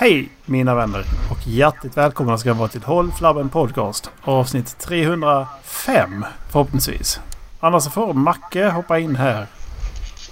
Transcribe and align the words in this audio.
Hej 0.00 0.28
mina 0.44 0.74
vänner 0.74 1.04
och 1.30 1.46
hjärtligt 1.46 1.96
välkomna 1.96 2.38
ska 2.38 2.54
vara 2.54 2.68
till 2.68 2.82
Håll 2.82 3.12
Flabben 3.12 3.48
Podcast. 3.48 4.10
Avsnitt 4.22 4.78
305 4.78 6.26
förhoppningsvis. 6.50 7.20
Annars 7.60 7.88
får 7.88 8.14
Macke 8.14 8.68
hoppa 8.68 8.98
in 8.98 9.16
här 9.16 9.46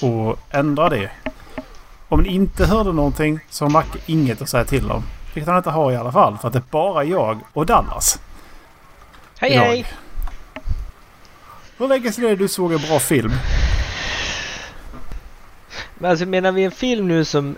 och 0.03 0.39
ändra 0.51 0.89
det. 0.89 1.11
Om 2.09 2.21
ni 2.21 2.29
inte 2.29 2.67
hörde 2.67 2.93
någonting 2.93 3.41
så 3.51 3.65
har 3.65 3.71
Macke 3.71 3.99
inget 4.07 4.43
att 4.43 4.49
säga 4.49 4.65
till 4.65 4.91
om. 4.91 5.03
Vilket 5.35 5.49
han 5.49 5.57
inte 5.57 5.71
har 5.71 5.93
i 5.93 5.97
alla 5.97 6.13
fall 6.13 6.39
för 6.39 6.49
att 6.49 6.53
det 6.53 6.59
är 6.59 6.71
bara 6.71 7.05
jag 7.05 7.41
och 7.53 7.67
Dallas. 7.67 8.21
Hej 9.39 9.53
idag. 9.53 9.65
hej! 9.65 9.87
Hur 11.77 11.89
länge 11.89 12.13
sedan 12.13 12.25
är 12.25 12.29
det 12.29 12.37
du 12.37 12.49
såg 12.49 12.73
en 12.73 12.81
bra 12.81 12.99
film? 12.99 13.33
Men 15.99 16.11
alltså 16.11 16.27
menar 16.27 16.53
vi 16.53 16.65
en 16.65 16.71
film 16.71 17.09
nu 17.09 17.25
som 17.25 17.57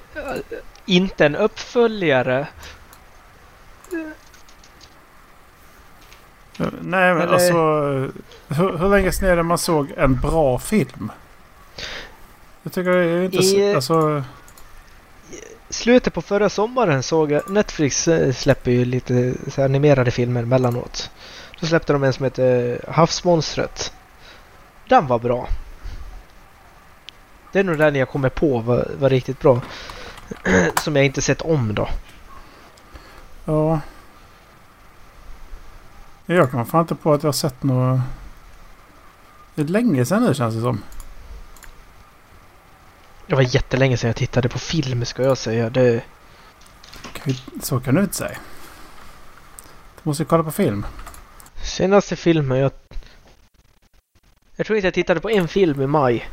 inte 0.88 1.26
en 1.26 1.36
uppföljare? 1.36 2.46
Nej 6.58 7.14
men 7.14 7.20
Eller- 7.20 7.32
alltså... 7.32 7.54
Hur, 8.48 8.78
hur 8.78 8.88
länge 8.88 9.12
sedan 9.12 9.28
är 9.28 9.36
det 9.36 9.42
man 9.42 9.58
såg 9.58 9.92
en 9.96 10.14
bra 10.20 10.58
film? 10.58 11.12
Jag 12.62 12.72
tycker 12.72 12.90
det 12.90 13.04
är 13.04 13.22
inte 13.24 13.36
I- 13.36 13.42
så... 13.42 13.74
Alltså... 13.76 14.24
Slutet 15.70 16.14
på 16.14 16.22
förra 16.22 16.48
sommaren 16.48 17.02
såg 17.02 17.32
jag 17.32 17.50
Netflix 17.50 18.08
äh, 18.08 18.32
släpper 18.32 18.70
ju 18.70 18.84
lite 18.84 19.34
animerade 19.56 20.10
filmer 20.10 20.44
mellanåt. 20.44 21.10
Då 21.60 21.66
släppte 21.66 21.92
de 21.92 22.02
en 22.02 22.12
som 22.12 22.24
heter 22.24 22.80
Havsmonstret. 22.88 23.92
Den 24.88 25.06
var 25.06 25.18
bra. 25.18 25.48
Det 27.52 27.58
är 27.58 27.64
nog 27.64 27.78
den 27.78 27.94
jag 27.94 28.08
kommer 28.08 28.28
på 28.28 28.58
var, 28.58 28.88
var 29.00 29.10
riktigt 29.10 29.40
bra. 29.40 29.60
som 30.82 30.96
jag 30.96 31.04
inte 31.04 31.22
sett 31.22 31.40
om 31.40 31.74
då. 31.74 31.88
Ja. 33.44 33.80
Jag 36.26 36.50
kommer 36.50 36.64
fan 36.64 36.80
inte 36.80 36.94
på 36.94 37.12
att 37.12 37.22
jag 37.22 37.28
har 37.28 37.32
sett 37.32 37.62
något... 37.62 38.00
Det 39.54 39.62
är 39.62 39.66
länge 39.66 40.04
sedan 40.04 40.24
nu 40.24 40.34
känns 40.34 40.54
det 40.54 40.60
som. 40.60 40.82
Det 43.26 43.34
var 43.34 43.42
jättelänge 43.42 43.96
sedan 43.96 44.08
jag 44.08 44.16
tittade 44.16 44.48
på 44.48 44.58
film 44.58 45.04
ska 45.04 45.22
jag 45.22 45.38
säga. 45.38 45.70
Det, 45.70 46.02
Så 47.62 47.80
kan 47.80 47.94
du 47.94 48.00
inte 48.00 48.16
säga. 48.16 48.38
Du 49.94 50.00
måste 50.02 50.22
ju 50.22 50.26
kolla 50.26 50.42
på 50.42 50.52
film. 50.52 50.86
senaste 51.62 52.16
filmen 52.16 52.58
jag... 52.58 52.72
Jag 54.56 54.66
tror 54.66 54.76
inte 54.76 54.86
jag 54.86 54.94
tittade 54.94 55.20
på 55.20 55.30
en 55.30 55.48
film 55.48 55.80
i 55.82 55.86
maj. 55.86 56.28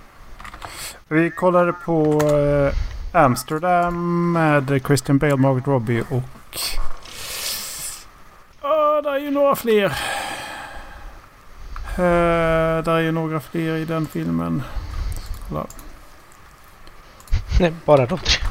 Vi 1.07 1.31
kollade 1.31 1.73
på 1.73 2.21
eh, 2.21 2.73
Amsterdam 3.15 4.31
med 4.31 4.81
Christian 4.85 5.17
Bale, 5.17 5.35
Margaret 5.35 5.67
Robbie 5.67 6.01
och... 6.09 6.59
Ja, 8.61 9.01
det 9.01 9.09
är 9.09 9.19
ju 9.19 9.31
några 9.31 9.55
fler. 9.55 9.85
Uh, 11.99 12.83
det 12.83 12.91
är 12.91 12.99
ju 12.99 13.11
några 13.11 13.39
fler 13.39 13.75
i 13.75 13.85
den 13.85 14.05
filmen. 14.05 14.63
Kolla. 15.49 15.65
Nej, 17.59 17.73
bara 17.85 18.05
de 18.05 18.17
tre. 18.19 18.47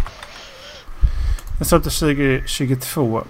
Den 1.58 1.64
släpptes 1.66 2.00
2022. 2.00 3.24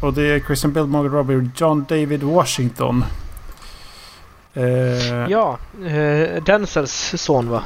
Och 0.00 0.12
det 0.12 0.22
är 0.22 0.40
Christian 0.40 0.72
Bale, 0.72 0.86
Margaret 0.86 1.12
Robbie 1.12 1.36
och 1.36 1.42
John 1.56 1.84
David 1.88 2.22
Washington. 2.22 3.04
Eh, 4.54 4.64
Ja, 5.28 5.58
eh, 5.84 6.42
Denzels 6.44 7.14
son 7.22 7.48
va? 7.48 7.62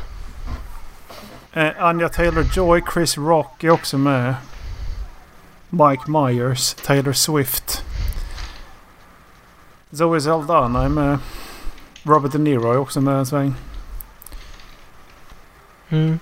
Eh, 1.54 1.70
Anja 1.78 2.08
Taylor-Joy, 2.08 2.82
Chris 2.92 3.18
Rock 3.18 3.64
är 3.64 3.70
också 3.70 3.98
med. 3.98 4.34
Mike 5.68 6.10
Myers, 6.10 6.74
Taylor 6.74 7.12
Swift. 7.12 7.84
Zoe 9.90 10.20
Saldana 10.20 10.84
är 10.84 10.88
med. 10.88 11.18
Robert 12.02 12.32
De 12.32 12.38
Niro 12.38 12.72
är 12.72 12.76
också 12.78 13.00
med 13.00 13.14
en 13.14 13.26
sväng. 13.26 13.54
Mm. 15.88 16.18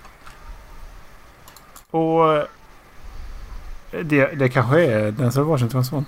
Och 1.90 2.34
eh, 2.36 2.44
det, 4.02 4.26
det 4.26 4.48
kanske 4.48 4.80
är 4.80 5.10
Denzel 5.10 5.44
Washingtons 5.44 5.88
son. 5.88 6.04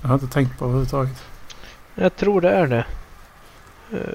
Jag 0.00 0.08
har 0.08 0.14
inte 0.14 0.26
tänkt 0.26 0.58
på 0.58 0.64
överhuvudtaget. 0.64 1.24
Jag 1.94 2.16
tror 2.16 2.40
det 2.40 2.50
är 2.50 2.66
det. 2.66 2.84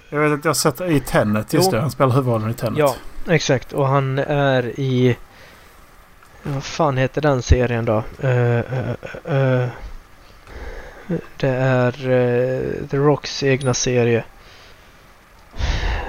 Jag 0.09 0.19
vet 0.19 0.39
att 0.39 0.45
jag 0.45 0.49
har 0.49 0.53
sett 0.53 0.81
i 0.81 0.99
Tenet. 0.99 1.53
Just 1.53 1.65
Jo. 1.65 1.71
det, 1.71 1.81
han 1.81 1.91
spelar 1.91 2.15
huvudrollen 2.15 2.49
i 2.49 2.53
Tenet. 2.53 2.79
Ja, 2.79 2.95
exakt. 3.27 3.73
Och 3.73 3.87
han 3.87 4.19
är 4.19 4.79
i... 4.79 5.17
Vad 6.43 6.63
fan 6.63 6.97
heter 6.97 7.21
den 7.21 7.41
serien 7.41 7.85
då? 7.85 8.03
Eh, 8.19 8.59
eh, 8.59 8.89
eh, 9.25 9.69
det 11.37 11.49
är 11.49 12.09
eh, 12.09 12.87
The 12.87 12.97
Rocks 12.97 13.43
egna 13.43 13.73
serie. 13.73 14.23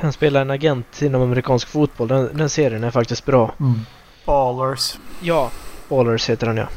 Han 0.01 0.13
spelar 0.13 0.41
en 0.41 0.51
agent 0.51 1.03
inom 1.03 1.23
amerikansk 1.23 1.69
fotboll. 1.69 2.09
Den, 2.09 2.37
den 2.37 2.51
serien 2.51 2.85
är 2.85 2.91
faktiskt 2.91 3.27
bra. 3.27 3.55
Mm. 3.61 3.81
Ballers. 4.25 4.99
Ja, 5.21 5.51
Ballers 5.89 6.31
heter 6.31 6.47
den 6.47 6.57
ja. 6.57 6.69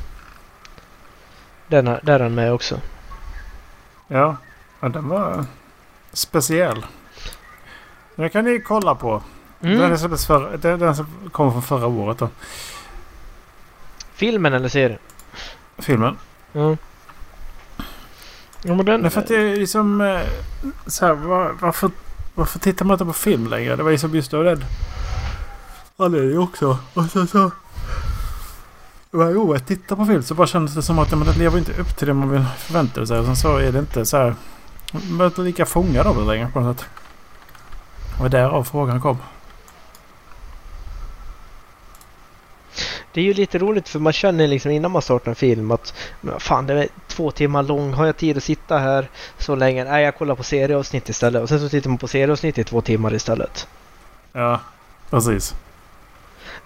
Den 1.67 1.87
är, 1.87 1.99
där 2.03 2.19
är 2.19 2.23
han 2.23 2.35
med 2.35 2.53
också. 2.53 2.79
Ja. 4.07 4.37
ja, 4.79 4.89
den 4.89 5.07
var 5.07 5.45
speciell. 6.13 6.85
Den 8.15 8.29
kan 8.29 8.45
ni 8.45 8.59
kolla 8.59 8.95
på. 8.95 9.21
Den, 9.63 9.81
Mm. 9.81 9.97
släpptes 9.97 10.25
för, 10.25 10.57
den, 10.57 10.79
den 10.79 10.95
som 10.95 11.05
kommer 11.31 11.51
från 11.51 11.61
förra 11.61 11.87
året 11.87 12.17
då. 12.17 12.29
Filmen 14.13 14.53
eller 14.53 14.69
serien? 14.69 14.99
Filmen. 15.77 16.17
Ja. 16.51 16.77
Ja 18.63 18.75
men 18.75 18.85
den... 18.85 19.01
Men 19.01 19.11
för 19.11 19.21
att 19.21 19.27
det 19.27 19.35
är 19.35 19.55
liksom... 19.55 20.01
eh, 20.01 20.19
Så 20.87 21.05
här, 21.05 21.13
var, 21.13 21.51
varför, 21.59 21.89
varför 22.35 22.59
tittar 22.59 22.85
man 22.85 22.93
inte 22.95 23.05
på 23.05 23.13
film 23.13 23.47
längre? 23.47 23.75
Det 23.75 23.83
var 23.83 23.91
ju 23.91 23.97
som 23.97 24.15
just 24.15 24.31
då 24.31 24.43
den 24.43 24.63
anledningen 25.97 26.39
också. 26.41 26.77
Och 26.93 27.05
sen 27.05 27.27
så... 27.27 27.51
Varje 29.11 29.33
gång 29.33 29.51
jag 29.51 29.65
tittar 29.65 29.95
på 29.95 30.05
film 30.05 30.23
så 30.23 30.33
bara 30.35 30.47
kändes 30.47 30.75
det 30.75 30.81
som 30.81 30.99
att 30.99 31.09
det 31.09 31.37
lever 31.37 31.57
inte 31.57 31.81
upp 31.81 31.97
till 31.97 32.07
det 32.07 32.13
man 32.13 32.29
vill 32.29 32.45
förvänta 32.57 33.05
sig. 33.05 33.19
Och 33.19 33.25
sen 33.25 33.35
så 33.35 33.57
är 33.57 33.71
det 33.71 33.79
inte 33.79 34.05
så 34.05 34.17
här... 34.17 34.35
Man 35.09 35.21
är 35.21 35.25
inte 35.25 35.41
lika 35.41 35.65
fångad 35.65 36.07
av 36.07 36.15
det 36.15 36.23
längre 36.23 36.47
på 36.53 36.59
något 36.59 36.79
sätt. 36.79 36.89
Och 38.21 38.29
därav 38.29 38.63
frågan 38.63 39.01
kom. 39.01 39.17
Det 43.13 43.21
är 43.21 43.25
ju 43.25 43.33
lite 43.33 43.57
roligt 43.57 43.89
för 43.89 43.99
man 43.99 44.13
känner 44.13 44.47
liksom 44.47 44.71
innan 44.71 44.91
man 44.91 45.01
startar 45.01 45.29
en 45.29 45.35
film 45.35 45.71
att 45.71 45.93
fan 46.39 46.67
det 46.67 46.73
är 46.73 46.87
två 47.07 47.31
timmar 47.31 47.63
lång, 47.63 47.93
har 47.93 48.05
jag 48.05 48.17
tid 48.17 48.37
att 48.37 48.43
sitta 48.43 48.77
här 48.77 49.09
så 49.37 49.55
länge? 49.55 49.83
Nej, 49.83 50.03
jag 50.03 50.17
kollar 50.17 50.35
på 50.35 50.43
serieavsnitt 50.43 51.09
istället. 51.09 51.41
Och 51.41 51.49
sen 51.49 51.59
så 51.59 51.69
tittar 51.69 51.89
man 51.89 51.97
på 51.97 52.07
serieavsnitt 52.07 52.57
i 52.57 52.63
två 52.63 52.81
timmar 52.81 53.13
istället. 53.13 53.67
Ja, 54.31 54.59
precis. 55.09 55.55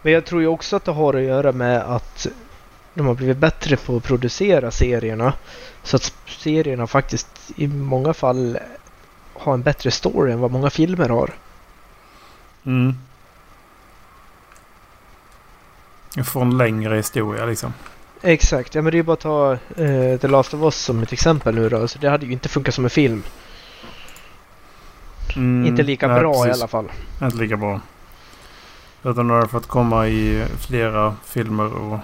Men 0.02 0.14
jag 0.14 0.26
tror 0.26 0.42
ju 0.42 0.48
också 0.48 0.76
att 0.76 0.86
det 0.86 0.92
har 0.92 1.14
att 1.14 1.22
göra 1.22 1.52
med 1.52 1.82
att 1.82 2.28
de 2.94 3.08
har 3.08 3.14
blivit 3.14 3.38
bättre 3.38 3.78
på 3.78 3.98
att 3.98 4.04
producera 4.04 4.72
serierna. 4.72 5.34
Så 5.84 5.96
att 5.96 6.14
serierna 6.28 6.88
faktiskt 6.88 7.28
i 7.56 7.68
många 7.68 8.14
fall 8.14 8.58
har 9.34 9.54
en 9.54 9.62
bättre 9.62 9.92
story 9.92 10.32
än 10.32 10.40
vad 10.40 10.52
många 10.52 10.70
filmer 10.70 11.10
har. 11.10 11.34
Mm. 12.66 12.96
En 16.36 16.58
längre 16.58 16.96
historia 16.96 17.46
liksom. 17.46 17.74
Exakt, 18.22 18.76
ja 18.76 18.82
men 18.82 18.92
det 18.92 18.96
är 18.96 19.00
ju 19.00 19.04
bara 19.04 19.14
att 19.14 19.20
ta 19.20 19.54
eh, 19.54 20.20
The 20.20 20.28
Last 20.28 20.54
of 20.54 20.62
Us 20.62 20.76
som 20.76 21.04
ett 21.04 21.14
exempel 21.14 21.56
nu 21.56 21.70
då. 21.70 21.88
Så 21.88 22.00
det 22.00 22.10
hade 22.10 22.26
ju 22.26 22.32
inte 22.32 22.50
funkat 22.50 22.74
som 22.74 22.84
en 22.84 22.90
film. 22.90 23.24
Mm, 25.36 25.66
Inte 25.66 25.84
lika 25.84 26.08
nej, 26.08 26.20
bra 26.20 26.46
i 26.46 26.48
precis. 26.48 26.62
alla 26.62 26.68
fall. 26.68 26.92
Inte 27.22 27.38
lika 27.38 27.58
bra. 27.58 27.82
Utan 29.04 29.28
det 29.28 29.34
har 29.34 29.46
fått 29.46 29.68
komma 29.68 30.08
i 30.08 30.46
flera 30.60 31.16
filmer 31.26 31.74
och 31.74 32.00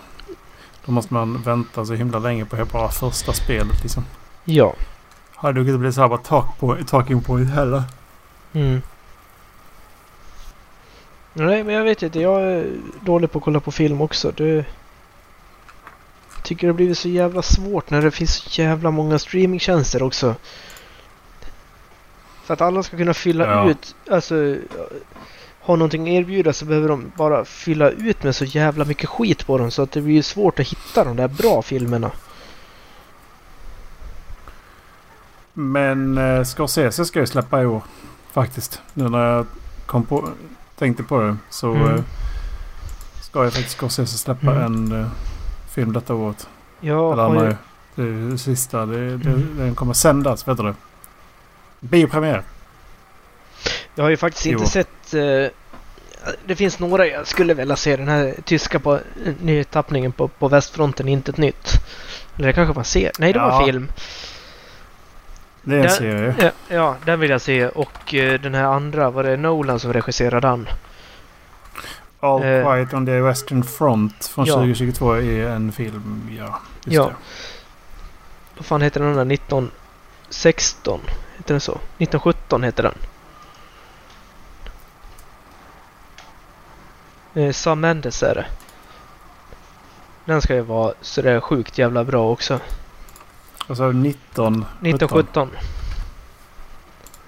då 0.85 0.91
måste 0.91 1.13
man 1.13 1.41
vänta 1.41 1.85
så 1.85 1.93
himla 1.93 2.19
länge 2.19 2.45
på 2.45 2.65
bara 2.71 2.89
första 2.89 3.33
spelet 3.33 3.81
liksom. 3.83 4.05
Ja. 4.45 4.73
Hade 5.35 5.59
ju 5.59 5.65
inte 5.67 5.77
blivit 5.77 5.95
så 5.95 6.01
här 6.01 6.07
bara 6.07 6.19
talk 6.19 6.59
point, 6.59 6.87
talking 6.87 7.21
point 7.21 7.49
heller. 7.49 7.83
Mm. 8.53 8.81
Nej, 11.33 11.63
men 11.63 11.75
jag 11.75 11.83
vet 11.83 12.03
inte. 12.03 12.19
Jag 12.19 12.41
är 12.41 12.71
dålig 13.01 13.31
på 13.31 13.37
att 13.37 13.43
kolla 13.45 13.59
på 13.59 13.71
film 13.71 14.01
också. 14.01 14.31
Det 14.31 14.65
tycker 16.43 16.67
det 16.67 16.71
har 16.71 16.75
blivit 16.75 16.97
så 16.97 17.09
jävla 17.09 17.41
svårt 17.41 17.89
när 17.89 18.01
det 18.01 18.11
finns 18.11 18.35
så 18.35 18.61
jävla 18.61 18.91
många 18.91 19.19
streamingtjänster 19.19 20.03
också. 20.03 20.35
För 22.43 22.53
att 22.53 22.61
alla 22.61 22.83
ska 22.83 22.97
kunna 22.97 23.13
fylla 23.13 23.45
Ja. 23.45 23.69
ut, 23.69 23.95
alltså 24.11 24.55
ha 25.59 25.75
någonting 25.75 26.01
att 26.03 26.21
erbjuda 26.21 26.53
så 26.53 26.65
behöver 26.65 26.87
de 26.87 27.11
bara 27.17 27.45
fylla 27.45 27.89
ut 27.89 28.23
med 28.23 28.35
så 28.35 28.45
jävla 28.45 28.85
mycket 28.85 29.09
skit 29.09 29.45
på 29.45 29.57
dem 29.57 29.71
så 29.71 29.81
att 29.81 29.91
det 29.91 30.01
blir 30.01 30.21
svårt 30.21 30.59
att 30.59 30.67
hitta 30.67 31.03
de 31.03 31.15
där 31.17 31.27
bra 31.27 31.61
filmerna. 31.61 32.11
Men 35.53 36.17
eh, 36.17 36.43
Scorsese 36.43 37.05
ska 37.05 37.19
ju 37.19 37.25
släppa 37.27 37.61
i 37.61 37.65
år. 37.65 37.81
Faktiskt. 38.31 38.81
Nu 38.93 39.09
när 39.09 39.25
jag 39.35 39.45
kom 39.85 40.03
på, 40.05 40.29
tänkte 40.83 41.03
på 41.03 41.21
det 41.21 41.37
så 41.49 41.73
Mm. 41.73 41.95
eh, 41.95 42.01
ska 43.21 43.43
ju 43.45 43.51
faktiskt 43.51 43.77
Scorsese 43.77 44.17
släppa 44.17 44.51
Mm. 44.51 44.63
en 44.91 45.01
eh, 45.01 45.07
film 45.75 45.93
detta 45.93 46.13
året. 46.13 46.47
Jag 46.79 47.13
Eller 47.13 47.45
ju, 47.45 47.55
det 47.95 48.01
är 48.01 48.31
det 48.31 48.37
sista. 48.37 48.85
Det, 48.85 49.17
det, 49.17 49.29
Mm. 49.29 49.57
Den 49.57 49.75
kommer 49.75 49.93
sändas, 49.93 50.47
vet 50.47 50.57
du. 50.57 50.73
Biopremiär. 51.79 52.43
jag 53.95 54.03
har 54.03 54.09
ju 54.09 54.17
faktiskt 54.17 54.45
inte 54.45 54.63
Jo. 54.63 54.69
sett... 54.69 55.13
eh, 55.13 55.51
det 56.45 56.55
finns 56.55 56.79
några 56.79 57.07
jag 57.07 57.27
skulle 57.27 57.53
vilja 57.53 57.75
se. 57.75 57.95
Den 57.97 58.07
här 58.07 58.35
tyska 58.45 58.79
på, 58.79 58.99
nytappningen 59.41 60.11
på, 60.11 60.27
på 60.27 60.47
västfronten, 60.47 61.07
inte 61.07 61.31
ett 61.31 61.37
nytt. 61.37 61.71
Eller 62.37 62.47
det 62.47 62.53
kanske 62.53 62.73
man 62.75 62.85
ser. 62.85 63.11
Nej, 63.19 63.33
det 63.33 63.39
var 63.39 63.49
Ja. 63.61 63.65
film. 63.65 63.91
Det 65.63 65.75
är 65.75 65.83
en 65.83 65.89
serie. 65.89 66.35
Ja, 66.39 66.51
ja, 66.67 66.95
den 67.05 67.19
vill 67.19 67.29
jag 67.29 67.41
se. 67.41 67.67
Och 67.67 68.13
eh, 68.13 68.39
den 68.41 68.53
här 68.55 68.63
andra, 68.63 69.09
var 69.09 69.23
det 69.23 69.37
Nolan 69.37 69.79
som 69.79 69.93
regisserade 69.93 70.47
den? 70.47 70.67
All 72.19 72.43
eh, 72.43 72.63
Quiet 72.63 72.93
on 72.93 73.05
the 73.05 73.19
Western 73.21 73.63
Front 73.63 74.25
från 74.25 74.45
Ja. 74.45 74.53
2022 74.53 75.11
är 75.13 75.47
en 75.49 75.71
film. 75.71 76.29
Ja, 76.39 76.59
just 76.83 76.95
Ja. 76.95 77.03
det. 77.05 77.15
Vad 78.57 78.65
fan 78.65 78.81
heter 78.81 78.99
den 78.99 79.15
där? 79.15 79.33
1916? 79.33 80.99
Heter 81.37 81.53
den 81.53 81.61
så? 81.61 81.71
1917 81.71 82.63
heter 82.63 82.83
den. 82.83 82.95
Eh, 87.33 87.51
Sam 87.51 87.79
Mendes 87.79 88.23
är 88.23 88.35
det. 88.35 88.45
Den 90.25 90.41
ska 90.41 90.55
ju 90.55 90.61
vara 90.61 90.93
sådär 91.01 91.39
sjukt 91.39 91.77
jävla 91.77 92.03
bra 92.03 92.31
också. 92.31 92.59
Och 93.67 93.77
så 93.77 93.91
19. 93.91 94.53
1917. 94.81 95.49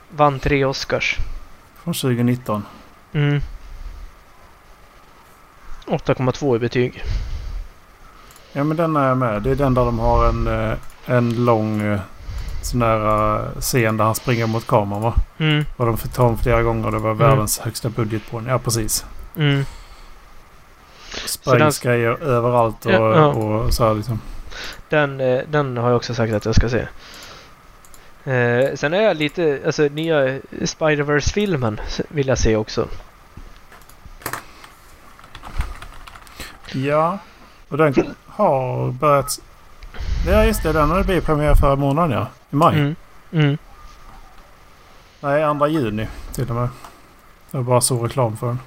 Vann 0.10 0.40
tre 0.40 0.66
Oscars. 0.66 1.18
Från 1.84 1.94
2019. 1.94 2.66
Mm. 3.14 3.42
8,2 5.88 6.56
i 6.56 6.60
betyg. 6.60 7.04
Ja 8.54 8.64
men 8.64 8.78
den 8.78 8.96
är 8.96 9.08
jag 9.08 9.18
med. 9.18 9.42
Det 9.42 9.52
är 9.52 9.56
den 9.56 9.74
där 9.74 9.86
de 9.86 10.00
har 10.00 10.26
en, 10.30 10.48
eh, 10.48 10.78
en 11.06 11.46
lång 11.46 11.82
eh, 11.82 12.00
sån 12.62 12.80
där 12.80 13.36
eh, 13.36 13.46
scen 13.60 13.98
där 13.98 14.06
han 14.06 14.16
springer 14.16 14.48
mot 14.48 14.68
kameran 14.68 15.02
va? 15.02 15.14
Mm. 15.38 15.66
Och 15.78 15.86
de 15.86 15.98
fick 15.98 16.12
ta 16.14 16.28
den 16.28 16.38
flera 16.38 16.64
gånger 16.64 16.86
och 16.86 16.92
det 16.92 16.98
var 17.00 17.12
Mm. 17.12 17.28
världens 17.28 17.60
högsta 17.60 17.90
budget 17.90 18.32
på 18.32 18.40
den. 18.40 18.50
Ja 18.50 18.60
precis. 18.60 19.06
Mm. 19.38 19.66
Sprängs 21.26 21.80
grejer 21.80 22.24
överallt 22.24 22.86
och, 22.86 22.92
Ja, 22.92 23.16
ja. 23.16 23.26
och 23.26 23.74
så 23.74 23.88
här 23.88 23.94
liksom. 23.94 24.20
Den, 24.90 25.22
eh, 25.22 25.42
den 25.50 25.78
har 25.78 25.88
jag 25.88 25.96
också 25.96 26.13
sagt 26.13 26.34
att 26.34 26.46
jag 26.46 26.56
ska 26.56 26.69
se. 26.69 26.88
Eh, 28.31 28.75
sen 28.75 28.94
är 28.94 29.02
jag 29.02 29.18
lite, 29.18 29.60
alltså 29.66 29.84
nya 29.84 30.40
Spider-Verse-filmen 30.62 31.80
vill 32.10 32.28
jag 32.28 32.38
se 32.38 32.56
också. 32.56 32.88
Ja. 36.74 37.19
Och 37.69 37.78
den 37.78 38.16
har 38.28 38.92
börjat... 38.92 39.42
Ja 40.28 40.46
just 40.46 40.63
det. 40.63 40.74
Den 40.74 40.92
hade 40.92 41.22
premiär 41.22 41.56
förra 41.56 41.75
månaden 41.75 42.12
ja. 42.12 42.28
I 42.51 42.56
maj. 42.56 42.80
Mm. 42.80 42.96
Mm. 43.31 43.58
Nej, 45.19 45.44
andra 45.44 45.68
juni 45.68 46.08
till 46.34 46.50
och 46.50 46.56
med. 46.56 46.69
Jag 47.51 47.63
bara 47.63 47.81
såg 47.81 48.06
reklam 48.06 48.38
för 48.38 48.48
den. 48.48 48.60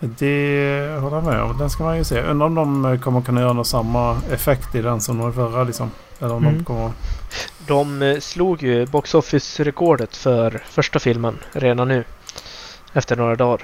Det 0.00 0.98
håller 1.00 1.16
jag 1.16 1.24
med 1.24 1.42
om. 1.42 1.58
Den 1.58 1.70
ska 1.70 1.84
man 1.84 1.96
ju 1.96 2.04
se. 2.04 2.20
Undrar 2.22 2.46
om 2.46 2.54
de 2.54 2.84
eh, 2.84 3.00
kommer 3.00 3.20
kunna 3.22 3.40
göra 3.40 3.52
någon 3.52 3.64
samma 3.64 4.20
effekt 4.30 4.74
i 4.74 4.82
den 4.82 5.00
som 5.00 5.18
de 5.18 5.32
förra 5.32 5.64
liksom. 5.64 5.90
Eller 6.20 6.34
om 6.34 6.42
de 6.42 6.48
Mm. 6.48 6.64
kommer... 6.64 6.90
De 7.66 8.02
eh, 8.02 8.18
slog 8.18 8.62
ju 8.62 8.86
box 8.86 9.14
office-rekordet 9.14 10.16
för 10.16 10.62
första 10.70 10.98
filmen 10.98 11.38
redan 11.52 11.88
nu. 11.88 12.04
Efter 12.92 13.16
några 13.16 13.36
dagar. 13.36 13.62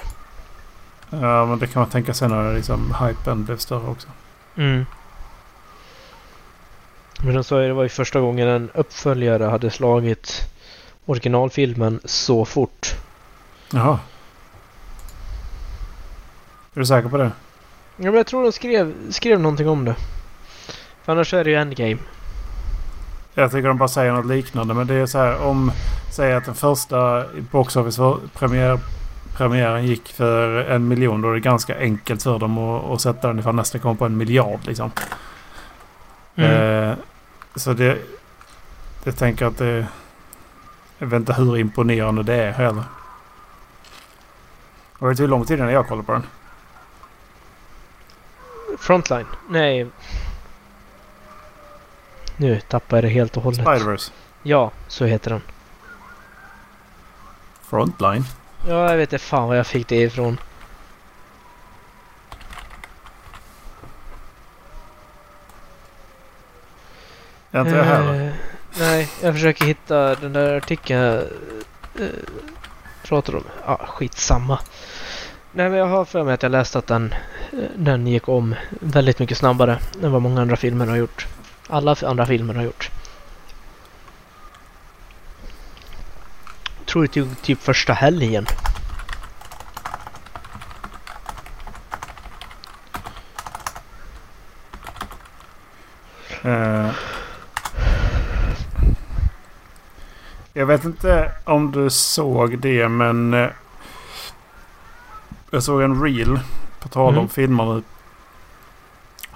Ja, 1.10 1.46
men 1.46 1.58
det 1.58 1.66
kan 1.66 1.80
man 1.80 1.90
tänka 1.90 2.14
sig 2.14 2.28
när 2.28 2.54
liksom 2.54 2.94
hypen 3.00 3.44
blev 3.44 3.56
större 3.56 3.90
också. 3.90 4.08
Mm. 4.56 4.86
Men 7.24 7.34
de 7.34 7.44
sa 7.44 7.62
ju 7.62 7.68
det 7.68 7.74
var 7.74 7.82
ju 7.82 7.88
första 7.88 8.20
gången 8.20 8.48
en 8.48 8.70
uppföljare 8.74 9.44
hade 9.44 9.70
slagit 9.70 10.40
originalfilmen 11.06 12.00
så 12.04 12.44
fort. 12.44 12.94
Jaha. 13.72 13.98
Är 16.74 16.80
du 16.80 16.86
säker 16.86 17.08
på 17.08 17.16
det? 17.16 17.32
Ja, 17.96 18.04
men 18.04 18.14
jag 18.14 18.26
tror 18.26 18.42
de 18.42 18.52
skrev, 18.52 18.94
skrev 19.10 19.40
någonting 19.40 19.68
om 19.68 19.84
det. 19.84 19.94
För 21.02 21.12
annars 21.12 21.34
är 21.34 21.44
det 21.44 21.50
ju 21.50 21.56
Endgame. 21.56 21.98
Jag 23.34 23.50
tycker 23.50 23.68
de 23.68 23.78
bara 23.78 23.88
säger 23.88 24.12
något 24.12 24.26
liknande. 24.26 24.74
Men 24.74 24.86
det 24.86 24.94
är 24.94 25.06
så 25.06 25.18
här 25.18 25.42
om... 25.42 25.72
Säg 26.12 26.34
att 26.34 26.44
den 26.44 26.54
första 26.54 27.24
box 27.50 27.74
premiär, 28.34 28.78
premiären 29.36 29.86
gick 29.86 30.08
för 30.12 30.64
en 30.70 30.88
miljon. 30.88 31.22
Då 31.22 31.30
är 31.30 31.34
det 31.34 31.40
ganska 31.40 31.78
enkelt 31.78 32.22
för 32.22 32.38
dem 32.38 32.58
att, 32.58 32.84
att 32.84 33.00
sätta 33.00 33.28
den 33.28 33.38
ifall 33.38 33.54
nästa 33.54 33.78
kommer 33.78 33.94
på 33.94 34.04
en 34.04 34.16
miljard 34.16 34.60
liksom. 34.62 34.90
Mm. 36.34 36.90
Eh, 36.90 36.96
så 37.54 37.72
det... 37.72 37.98
Jag 39.04 39.16
tänker 39.16 39.46
att 39.46 39.58
det... 39.58 39.86
Jag 40.98 41.06
vet 41.06 41.20
inte 41.20 41.32
hur 41.32 41.56
imponerande 41.56 42.22
det 42.22 42.34
är 42.34 42.52
heller. 42.52 42.84
Och 44.98 45.08
det 45.08 45.16
tog 45.16 45.28
lång 45.28 45.44
tid 45.44 45.58
innan 45.58 45.72
jag 45.72 45.88
kollade 45.88 46.06
på 46.06 46.12
den. 46.12 46.22
Frontline? 48.78 49.26
Nej. 49.48 49.86
Nu 52.36 52.60
tappar 52.60 52.96
jag 52.96 53.04
det 53.04 53.08
helt 53.08 53.36
och 53.36 53.42
hållet. 53.42 53.60
Spider-Verse. 53.60 54.12
Ja, 54.42 54.70
så 54.88 55.04
heter 55.04 55.30
den. 55.30 55.42
Frontline. 57.62 58.24
Ja, 58.68 58.90
jag 58.90 58.96
vet 58.96 59.12
inte 59.12 59.24
fan 59.24 59.48
var 59.48 59.54
jag 59.54 59.66
fick 59.66 59.88
det 59.88 59.96
ifrån. 59.96 60.38
Är 67.50 67.60
inte 67.60 67.76
jag 67.76 67.84
heller. 67.84 68.26
Eh, 68.26 68.32
nej, 68.78 69.08
jag 69.22 69.34
försöker 69.34 69.64
hitta 69.64 70.14
den 70.14 70.32
där 70.32 70.56
artikeln 70.56 71.00
jag 71.00 71.14
eh, 71.14 72.08
pratar 73.02 73.36
om. 73.36 73.44
Ja, 73.66 73.78
ah, 73.82 73.86
skitsamma. 73.86 74.58
Nej, 75.52 75.70
men 75.70 75.78
jag 75.78 75.86
har 75.86 76.04
för 76.04 76.24
mig 76.24 76.34
att 76.34 76.42
jag 76.42 76.52
läste 76.52 76.78
att 76.78 76.86
den, 76.86 77.14
den 77.76 78.06
gick 78.06 78.28
om 78.28 78.54
väldigt 78.70 79.18
mycket 79.18 79.38
snabbare 79.38 79.78
än 80.02 80.12
vad 80.12 80.22
många 80.22 80.40
andra 80.40 80.56
filmer 80.56 80.86
har 80.86 80.96
gjort. 80.96 81.26
Alla 81.68 81.96
andra 82.02 82.26
filmer 82.26 82.54
har 82.54 82.62
gjort. 82.62 82.90
Jag 86.78 86.86
tror 86.86 87.02
det 87.02 87.08
tog 87.08 87.42
typ 87.42 87.62
första 87.62 87.92
helgen. 87.92 88.46
Eh. 96.42 96.90
Jag 100.52 100.66
vet 100.66 100.84
inte 100.84 101.32
om 101.44 101.72
du 101.72 101.90
såg 101.90 102.58
det 102.58 102.88
men 102.88 103.34
eh, 103.34 103.48
jag 105.50 105.62
såg 105.62 105.82
en 105.82 106.02
reel 106.02 106.40
på 106.84 106.88
tal 106.90 107.08
om 107.08 107.14
Mm. 107.14 107.28
filmer 107.28 107.64
nu. 107.64 107.82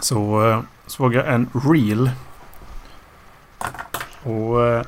Så 0.01 0.49
eh, 0.51 0.61
såg 0.87 1.15
jag 1.15 1.29
en 1.29 1.51
reel. 1.55 2.11
Och 4.23 4.67
eh, 4.67 4.83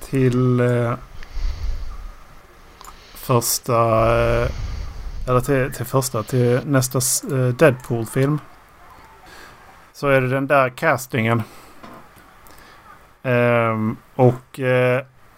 till 0.00 0.60
eh, 0.60 0.94
första 3.14 3.76
eller 5.26 5.40
till, 5.40 5.72
till 5.72 5.86
första 5.86 6.22
till 6.22 6.60
nästa 6.64 7.00
Deadpool-film. 7.52 8.38
Så 9.92 10.08
är 10.08 10.20
det 10.20 10.28
den 10.28 10.46
där 10.46 10.68
castingen. 10.68 11.42
Ehm, 13.22 13.96
och 14.14 14.60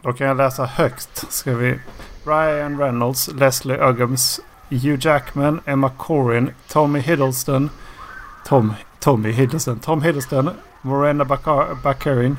då 0.03 0.13
kan 0.13 0.27
jag 0.27 0.37
läsa 0.37 0.65
högst. 0.65 1.33
Ska 1.33 1.55
vi... 1.55 1.79
Ryan 2.25 2.79
Reynolds, 2.79 3.29
Leslie 3.29 3.77
Uggams, 3.79 4.41
Hugh 4.71 4.97
Jackman, 5.07 5.61
Emma 5.67 5.91
Corrin, 5.99 6.51
Tommy 6.69 7.01
Hiddleston. 7.01 7.71
Tom, 8.47 8.75
Tommy 9.01 9.33
Hiddleston. 9.33 9.79
Tom 9.79 10.03
Hiddleston, 10.03 10.51
Morena 10.83 11.25
Baccar- 11.25 11.83
Baccarin, 11.83 12.37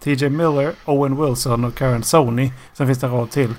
TJ 0.00 0.28
Miller, 0.28 0.72
Owen 0.84 1.16
Wilson 1.22 1.64
och 1.64 1.74
Karen 1.74 2.02
Sony. 2.02 2.52
Sen 2.72 2.86
finns 2.86 2.98
det 2.98 3.06
en 3.06 3.12
rad 3.12 3.30
till. 3.30 3.54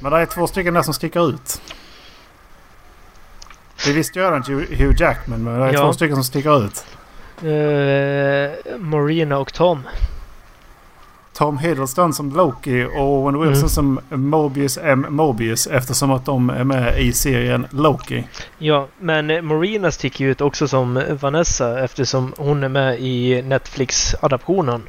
Men 0.00 0.12
det 0.12 0.18
är 0.18 0.26
två 0.26 0.46
stycken 0.46 0.74
där 0.74 0.82
som 0.82 0.94
sticker 0.94 1.28
ut. 1.28 1.62
Vi 3.86 3.92
visste 3.92 4.18
ju 4.18 4.24
redan 4.24 4.42
Hugh 4.42 4.94
Jackman 5.00 5.42
men 5.44 5.60
det 5.60 5.66
är 5.66 5.72
Ja. 5.72 5.80
två 5.80 5.92
stycken 5.92 6.16
som 6.16 6.24
sticker 6.24 6.64
ut. 6.64 6.84
Uh, 7.44 8.78
Marina 8.78 9.38
och 9.38 9.52
Tom. 9.52 9.82
Tom 11.38 11.58
Hiddleston 11.58 12.12
som 12.14 12.30
Loki 12.36 12.84
och 12.84 13.00
Owen 13.02 13.40
Wilson 13.40 13.58
Mm. 13.58 13.68
som 13.68 14.00
Mobius 14.30 14.78
M. 14.82 15.06
Mobius 15.08 15.66
eftersom 15.66 16.10
att 16.10 16.24
de 16.24 16.50
är 16.50 16.64
med 16.64 17.00
i 17.00 17.12
serien 17.12 17.66
Loki. 17.70 18.24
Ja, 18.58 18.86
men 18.98 19.46
Marina 19.46 19.90
sticker 19.90 20.24
ut 20.24 20.40
också 20.40 20.68
som 20.68 21.02
Vanessa 21.20 21.84
eftersom 21.84 22.34
hon 22.38 22.62
är 22.64 22.68
med 22.68 23.00
i 23.00 23.42
Netflix-adaptionen. 23.42 24.82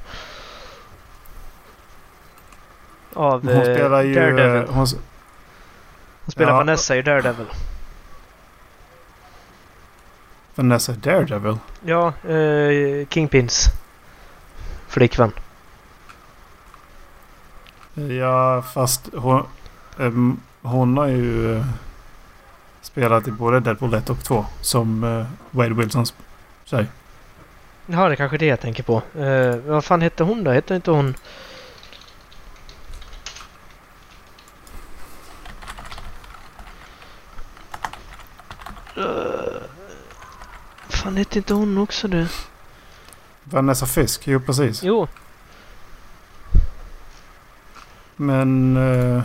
Av 3.13 3.41
Hon 3.43 3.53
eh, 3.53 3.61
spelar 3.63 4.01
ju... 4.01 4.13
Daredevil. 4.15 4.61
eh, 4.61 4.67
Hon, 4.67 4.75
Hon 6.25 6.31
spelar 6.31 6.51
ja. 6.51 6.57
Vanessa 6.57 6.95
i 6.95 7.01
Daredevil. 7.01 7.45
Vanessa 10.55 10.91
Daredevil? 10.91 11.57
Ja, 11.85 12.13
eh, 12.29 13.07
Kingpins 13.09 13.65
flickvän. 14.87 15.31
Ja, 18.07 18.61
fast 18.61 19.09
hon, 19.13 19.43
ehm, 19.99 20.39
hon 20.61 20.97
har 20.97 21.07
ju 21.07 21.57
eh, 21.57 21.65
spelat 22.81 23.27
i 23.27 23.31
både 23.31 23.59
Deadpool 23.59 23.93
1 23.93 24.09
och 24.09 24.23
2 24.23 24.45
som 24.61 25.03
uh, 25.03 25.25
Wade 25.51 25.73
Wilsons 25.73 26.13
tjej. 26.65 26.85
Ja, 27.85 28.07
det 28.07 28.13
är 28.13 28.15
kanske 28.15 28.37
det 28.37 28.45
jag 28.45 28.59
tänker 28.59 28.83
på. 28.83 29.01
Eh, 29.19 29.55
vad 29.55 29.85
fan 29.85 30.01
hette 30.01 30.23
hon 30.23 30.43
då? 30.43 30.51
Hette 30.51 30.75
inte 30.75 30.91
hon... 30.91 31.15
Uh, 38.97 39.03
fan 40.89 41.17
hette 41.17 41.37
inte 41.37 41.53
hon 41.53 41.77
också 41.77 42.07
det? 42.07 42.27
Vanessa 43.43 43.85
Fisk, 43.85 44.27
jo 44.27 44.39
precis. 44.39 44.83
Jo, 44.83 45.07
Men... 48.21 48.77
eh, 48.77 49.23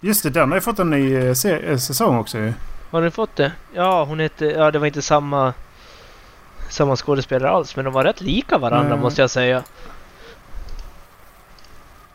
just 0.00 0.22
det, 0.22 0.30
den 0.30 0.48
har 0.50 0.56
ju 0.56 0.60
fått 0.60 0.78
en 0.78 0.90
ny 0.90 1.14
eh, 1.16 1.46
eh, 1.46 1.76
säsong 1.78 2.18
också 2.18 2.38
ju. 2.38 2.52
har 2.90 3.00
ni 3.00 3.10
fått 3.10 3.36
det? 3.36 3.52
Ja, 3.74 4.04
hon 4.04 4.20
hette... 4.20 4.44
Ja, 4.46 4.70
det 4.70 4.78
var 4.78 4.86
inte 4.86 5.02
samma... 5.02 5.52
Samma 6.68 6.96
skådespelare 6.96 7.50
alls, 7.50 7.76
men 7.76 7.84
de 7.84 7.94
var 7.94 8.04
rätt 8.04 8.20
lika 8.20 8.58
varandra 8.58 8.86
Mm. 8.92 9.00
måste 9.00 9.20
jag 9.20 9.30
säga. 9.30 9.62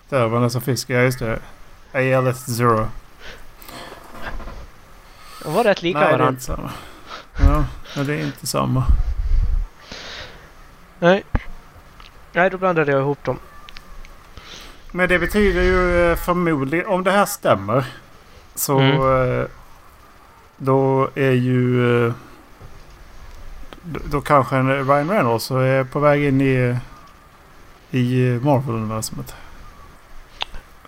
Där, 0.10 0.28
Vanessa 0.28 0.62
Fisk, 0.62 0.90
ja 0.90 1.00
just 1.00 1.20
det. 1.20 1.40
ALS 1.94 2.46
Zero. 2.58 2.88
De 5.44 5.54
var 5.54 5.64
rätt 5.64 5.82
lika 5.82 6.00
Nej, 6.00 6.08
det 6.08 6.14
är 6.14 6.18
varandra. 6.18 6.30
inte 6.30 6.44
samma. 6.44 6.72
Ja, 7.40 7.66
men 7.96 8.06
det 8.08 8.14
är 8.16 8.26
inte 8.26 8.48
samma. 8.48 8.84
Nej. 11.00 11.24
Nej, 12.32 12.50
då 12.50 12.58
blandade 12.58 12.92
jag 12.92 13.02
ihop 13.02 13.24
dem. 13.24 13.40
Men 14.96 15.10
det 15.10 15.20
betyder 15.20 15.62
ju 15.62 16.12
eh, 16.12 16.16
förmodligen, 16.18 16.86
om 16.88 17.04
det 17.04 17.12
här 17.12 17.26
stämmer. 17.26 17.86
Så 18.56 18.80
Mm. 18.80 19.40
eh, 19.40 19.46
då 20.58 21.10
är 21.16 21.32
ju... 21.32 22.06
eh, 22.08 22.14
Då, 23.84 24.22
kanske 24.22 24.56
Ryan 24.62 25.10
Reynolds 25.10 25.52
är 25.52 25.84
på 25.84 26.00
väg 26.00 26.24
in 26.24 26.42
i, 26.42 26.76
i 27.92 28.40
Marvel-universumet. 28.44 29.36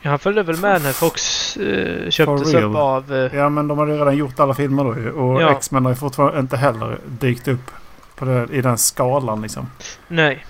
Ja, 0.02 0.10
han 0.10 0.20
följde 0.20 0.44
väl 0.44 0.58
med 0.60 0.82
när 0.82 0.92
Fox 0.92 1.58
eh, 1.58 2.10
köptes 2.10 2.54
upp 2.54 2.76
av... 2.76 3.14
Eh, 3.14 3.36
Ja 3.36 3.50
men 3.50 3.68
de 3.68 3.78
hade 3.78 3.92
ju 3.92 3.98
redan 4.00 4.16
gjort 4.18 4.40
alla 4.40 4.54
filmer 4.54 4.84
då 4.84 4.96
ju. 4.98 5.12
Och 5.12 5.42
Ja. 5.42 5.52
X-Men 5.52 5.86
har 5.86 5.92
ju 5.92 5.96
fortfarande 5.96 6.40
inte 6.40 6.58
heller 6.58 6.98
dykt 7.08 7.48
upp 7.48 7.72
på 8.16 8.26
det, 8.26 8.48
i 8.52 8.62
den 8.62 8.78
skalan 8.78 9.42
liksom. 9.42 9.68
nej. 10.08 10.46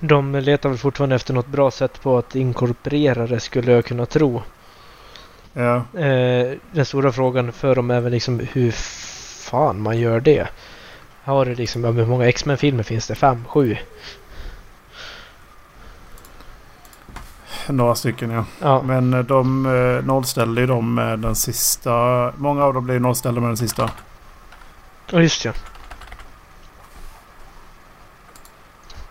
De 0.00 0.32
letar 0.34 0.68
väl 0.68 0.78
fortfarande 0.78 1.16
efter 1.16 1.34
något 1.34 1.46
bra 1.46 1.70
sätt 1.70 2.02
på 2.02 2.18
att 2.18 2.34
inkorporera 2.34 3.26
det 3.26 3.40
skulle 3.40 3.72
jag 3.72 3.84
kunna 3.84 4.06
tro. 4.06 4.42
Ja, 5.52 5.84
Eh, 6.00 6.56
den 6.72 6.84
stora 6.86 7.12
frågan 7.12 7.52
för 7.52 7.74
dem 7.74 7.90
är 7.90 8.00
väl 8.00 8.12
liksom 8.12 8.40
hur 8.52 8.70
fan 9.50 9.80
man 9.80 9.98
gör 9.98 10.20
det. 10.20 10.48
Har 11.24 11.44
det 11.44 11.54
liksom, 11.54 11.84
hur 11.84 12.06
många 12.06 12.28
X-Men-filmer 12.28 12.82
finns 12.82 13.06
det? 13.06 13.14
Fem? 13.14 13.44
Sju? 13.48 13.76
några 17.68 17.94
stycken 17.94 18.30
ja. 18.30 18.44
Ja, 18.60 18.82
Men 18.82 19.14
eh, 19.14 19.20
de 19.20 19.66
eh, 19.66 20.06
nollställde 20.06 20.60
ju 20.60 20.66
dem 20.66 20.94
med 20.94 21.18
den 21.18 21.36
sista. 21.36 22.32
Många 22.36 22.64
av 22.64 22.74
dem 22.74 22.84
blev 22.84 23.00
nollställda 23.00 23.40
med 23.40 23.50
den 23.50 23.56
sista. 23.56 23.90
ja 25.10 25.22
just 25.22 25.44
ja. 25.44 25.52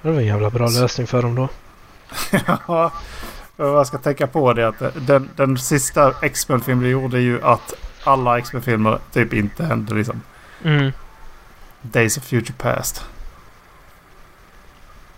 Det 0.04 0.12
var 0.12 0.20
en 0.20 0.26
jävla 0.26 0.50
bra 0.50 0.68
lösning 0.68 1.08
för 1.08 1.22
dem 1.22 1.36
då. 1.36 1.50
Ja, 2.68 2.92
jag 3.58 3.88
ska 3.88 3.98
tänka 3.98 4.28
på 4.28 4.54
det 4.54 4.68
att 4.68 5.08
den, 5.08 5.30
den 5.36 5.58
sista 5.58 6.14
X-Men-filmen 6.22 6.84
de 6.84 6.90
gjorde 6.90 7.20
ju 7.20 7.44
att 7.44 7.74
alla 8.04 8.38
X-Men-filmer 8.38 9.00
typ 9.12 9.34
inte 9.34 9.66
hände 9.66 9.94
liksom. 9.96 10.22
Mm. 10.64 10.92
Days 11.82 12.18
of 12.18 12.24
Future 12.24 12.54
Past. 12.58 13.06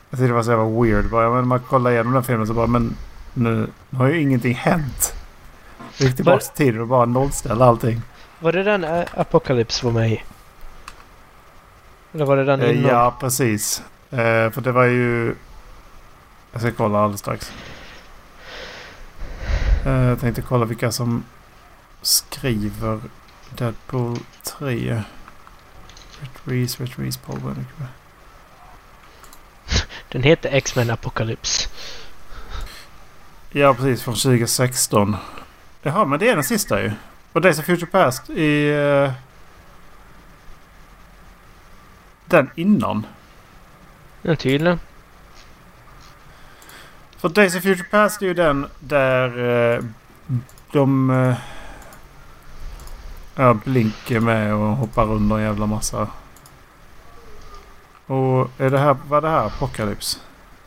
Jag 0.10 0.20
tyckte 0.20 0.28
det 0.28 0.34
var 0.34 0.44
så 0.44 0.52
jävla 0.52 0.82
weird. 0.82 1.10
Bara, 1.10 1.30
men 1.30 1.48
man 1.48 1.60
kollar 1.60 1.92
igenom 1.92 2.14
den 2.14 2.24
filmen 2.24 2.48
så 2.48 2.54
bara 2.54 2.68
men 2.68 2.96
nu, 3.34 3.68
nu 3.90 3.98
har 3.98 4.08
ju 4.08 4.22
ingenting 4.22 4.56
hänt. 4.56 5.14
Vi 5.98 6.06
gick 6.06 6.16
tillbaka 6.16 6.40
till 6.40 6.66
tiden 6.66 6.82
och 6.82 6.88
bara 6.88 7.06
nollställde 7.06 7.66
allting. 7.66 8.02
Var 8.40 8.52
det 8.52 8.64
den 8.64 8.84
eh, 8.84 9.04
Apocalypse 9.14 9.86
var 9.86 9.94
med 9.94 10.12
i? 10.12 10.24
Eller 12.14 12.26
var 12.26 12.38
det 12.38 12.44
den 12.46 12.62
Eh, 12.62 12.78
innan? 12.80 12.92
Ja, 12.92 13.16
precis. 13.20 13.84
Eh, 14.12 14.52
för 14.52 14.62
det 14.62 14.72
var 14.72 14.84
ju... 14.86 15.36
Jag 16.52 16.62
ska 16.62 16.72
kolla 16.72 17.00
alldeles 17.00 17.20
strax. 17.20 17.52
Eh, 19.86 19.92
jag 19.92 20.20
tänkte 20.20 20.42
kolla 20.42 20.66
vilka 20.66 20.92
som 20.92 21.24
skriver 22.02 23.00
Deadpool 23.50 24.18
3. 24.44 25.02
Rich 26.20 26.32
Reese, 26.44 26.80
Rich 26.80 27.00
Reese, 27.00 27.18
Paul 27.18 27.40
Winnick. 27.40 27.68
Den 30.12 30.24
heter 30.24 30.50
X-Men 30.54 30.90
Apocalypse. 30.90 31.70
Ja, 33.52 33.74
precis. 33.74 34.04
Från 34.04 34.16
2016. 34.16 35.18
Jaha, 35.82 36.06
men 36.06 36.20
det 36.20 36.30
är 36.30 36.36
den 36.36 36.44
sista 36.44 36.82
ju. 36.82 36.92
Och 37.34 37.42
Days 37.42 37.60
of 37.60 37.66
Future 37.66 37.86
Past 37.92 38.30
i... 38.30 38.70
eh, 38.70 39.12
den 42.26 42.50
innan. 42.56 43.06
Ja, 44.28 44.36
tydligen. 44.36 44.80
För 47.18 47.30
Days 47.30 47.56
of 47.56 47.64
Future 47.64 47.88
Past 47.92 48.22
är 48.22 48.26
ju 48.26 48.34
den 48.34 48.68
där 48.80 49.28
eh, 49.74 49.84
de... 50.72 51.10
Eh, 51.10 51.38
ja, 53.36 53.54
Blink 53.54 54.12
är 54.12 54.20
med 54.20 54.54
och 54.54 54.76
hoppar 54.76 55.12
under 55.12 55.36
en 55.36 55.44
jävla 55.44 55.66
massa. 55.66 56.08
Och 58.06 58.52
är 58.58 58.70
det 58.70 58.80
här, 58.80 58.98
vad 59.08 59.18
är 59.18 59.22
det 59.22 59.36
här? 59.36 59.46
Apocalypse? 59.46 60.20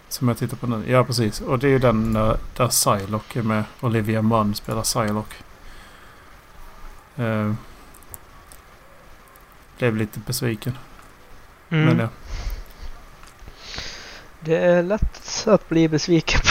Som 0.08 0.28
jag 0.28 0.38
tittar 0.38 0.56
på 0.56 0.66
nu. 0.66 0.90
Ja, 0.90 1.04
precis. 1.04 1.40
Och 1.40 1.58
det 1.58 1.66
är 1.66 1.70
ju 1.70 1.78
den 1.78 2.12
där, 2.12 2.36
där 2.56 2.68
Psylocke 2.68 3.38
är 3.38 3.42
med. 3.42 3.64
Olivia 3.80 4.22
Munn 4.22 4.54
spelar 4.54 4.82
Psylocke. 4.82 5.36
Eh, 7.16 7.52
blev 9.78 9.96
lite 9.96 10.20
besviken. 10.20 10.78
Mm. 11.70 11.84
Men 11.86 11.98
ja. 11.98 12.08
Det 14.40 14.56
är 14.56 14.82
lätt 14.82 15.44
att 15.46 15.68
bli 15.68 15.88
besviken 15.88 16.40
på 16.40 16.48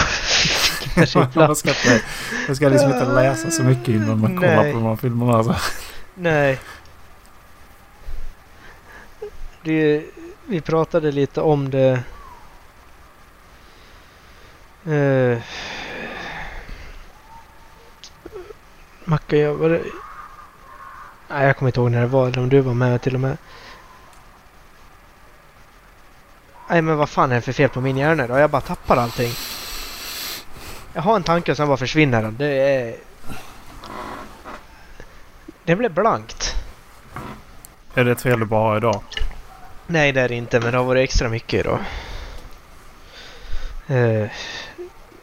man, 1.40 1.56
ska 1.56 1.70
inte, 1.70 2.02
man 2.48 2.56
ska 2.56 2.70
liksom 2.70 2.92
inte 2.92 3.06
läsa 3.06 3.52
så 3.52 3.64
mycket 3.64 3.88
innan 3.88 4.20
man 4.20 4.36
kollar 4.36 4.64
Nej. 4.64 4.74
på 4.74 4.78
de 4.80 4.86
här 4.86 4.96
filmerna. 4.96 5.38
Alltså. 5.38 5.56
Nej. 6.16 6.60
Det, 9.64 10.06
vi 10.46 10.62
pratade 10.62 11.12
lite 11.12 11.42
om 11.42 11.70
det. 11.70 12.04
Eh, 14.86 15.40
Macka, 19.06 19.38
jag 19.38 19.54
var 19.54 19.70
det... 19.70 19.82
Nej, 21.30 21.48
jag 21.48 21.58
kommer 21.58 21.70
inte 21.70 21.80
ihåg 21.80 21.92
när 21.92 22.02
det 22.02 22.08
var. 22.08 22.28
Eller 22.28 22.40
om 22.40 22.50
du 22.50 22.62
var 22.62 22.74
med 22.74 23.02
till 23.02 23.16
och 23.16 23.22
med. 23.22 23.38
Nej, 26.70 26.82
men 26.82 26.98
vad 26.98 27.10
fan 27.10 27.32
är 27.32 27.36
det 27.36 27.42
för 27.42 27.54
fel 27.54 27.70
på 27.70 27.82
min 27.82 27.98
hjärna 27.98 28.28
då? 28.28 28.38
Jag 28.38 28.50
bara 28.50 28.62
tappar 28.62 28.98
allting. 28.98 29.32
Jag 30.94 31.02
har 31.02 31.16
en 31.16 31.24
tanke 31.24 31.52
och 31.52 31.58
sen 31.58 31.68
bara 31.68 31.78
försvinner 31.78 32.22
den. 32.22 32.36
Det 32.38 32.48
är... 32.48 32.96
Det 35.64 35.76
blev 35.76 35.94
blankt. 35.94 36.56
Är 37.96 38.04
det 38.04 38.12
ett 38.12 38.22
fel 38.22 38.40
du 38.40 38.46
bara 38.46 38.70
har 38.70 38.78
idag? 38.78 39.02
Nej, 39.88 40.12
det 40.12 40.22
är 40.22 40.30
det 40.30 40.36
inte, 40.36 40.60
men 40.60 40.72
det 40.72 40.78
har 40.78 40.86
varit 40.86 41.04
extra 41.04 41.30
mycket 41.30 41.60
idag. 41.60 41.80
Eh, 43.88 44.22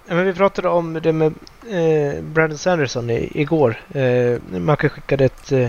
ja, 0.07 0.15
men 0.15 0.25
vi 0.25 0.35
pratade 0.35 0.69
om 0.69 1.01
det 1.03 1.13
med 1.13 1.35
eh, 1.71 2.23
Brandon 2.23 2.59
Sanderson 2.59 3.11
i, 3.11 3.31
igår. 3.35 3.81
Eh, 3.95 4.39
man 4.51 4.77
kan 4.77 4.91
skicka 4.91 5.15
ett 5.15 5.53
eh, 5.53 5.69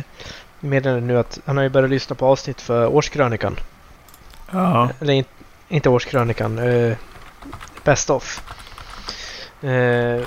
meddelande 0.59 1.07
nu 1.07 1.19
att 1.19 1.39
han 1.45 1.57
har 1.57 1.63
ju 1.63 1.69
börjat 1.69 1.89
lyssna 1.89 2.15
på 2.15 2.25
avsnitt 2.25 2.61
för 2.61 2.87
årskrönikan. 2.87 3.55
Ja. 4.51 4.89
Eller 5.01 5.13
in, 5.13 5.25
inte 5.69 5.89
årskrönikan. 5.89 6.57
Eh, 6.59 6.97
Best 7.83 8.09
of. 8.09 8.41
Eh, 9.61 10.21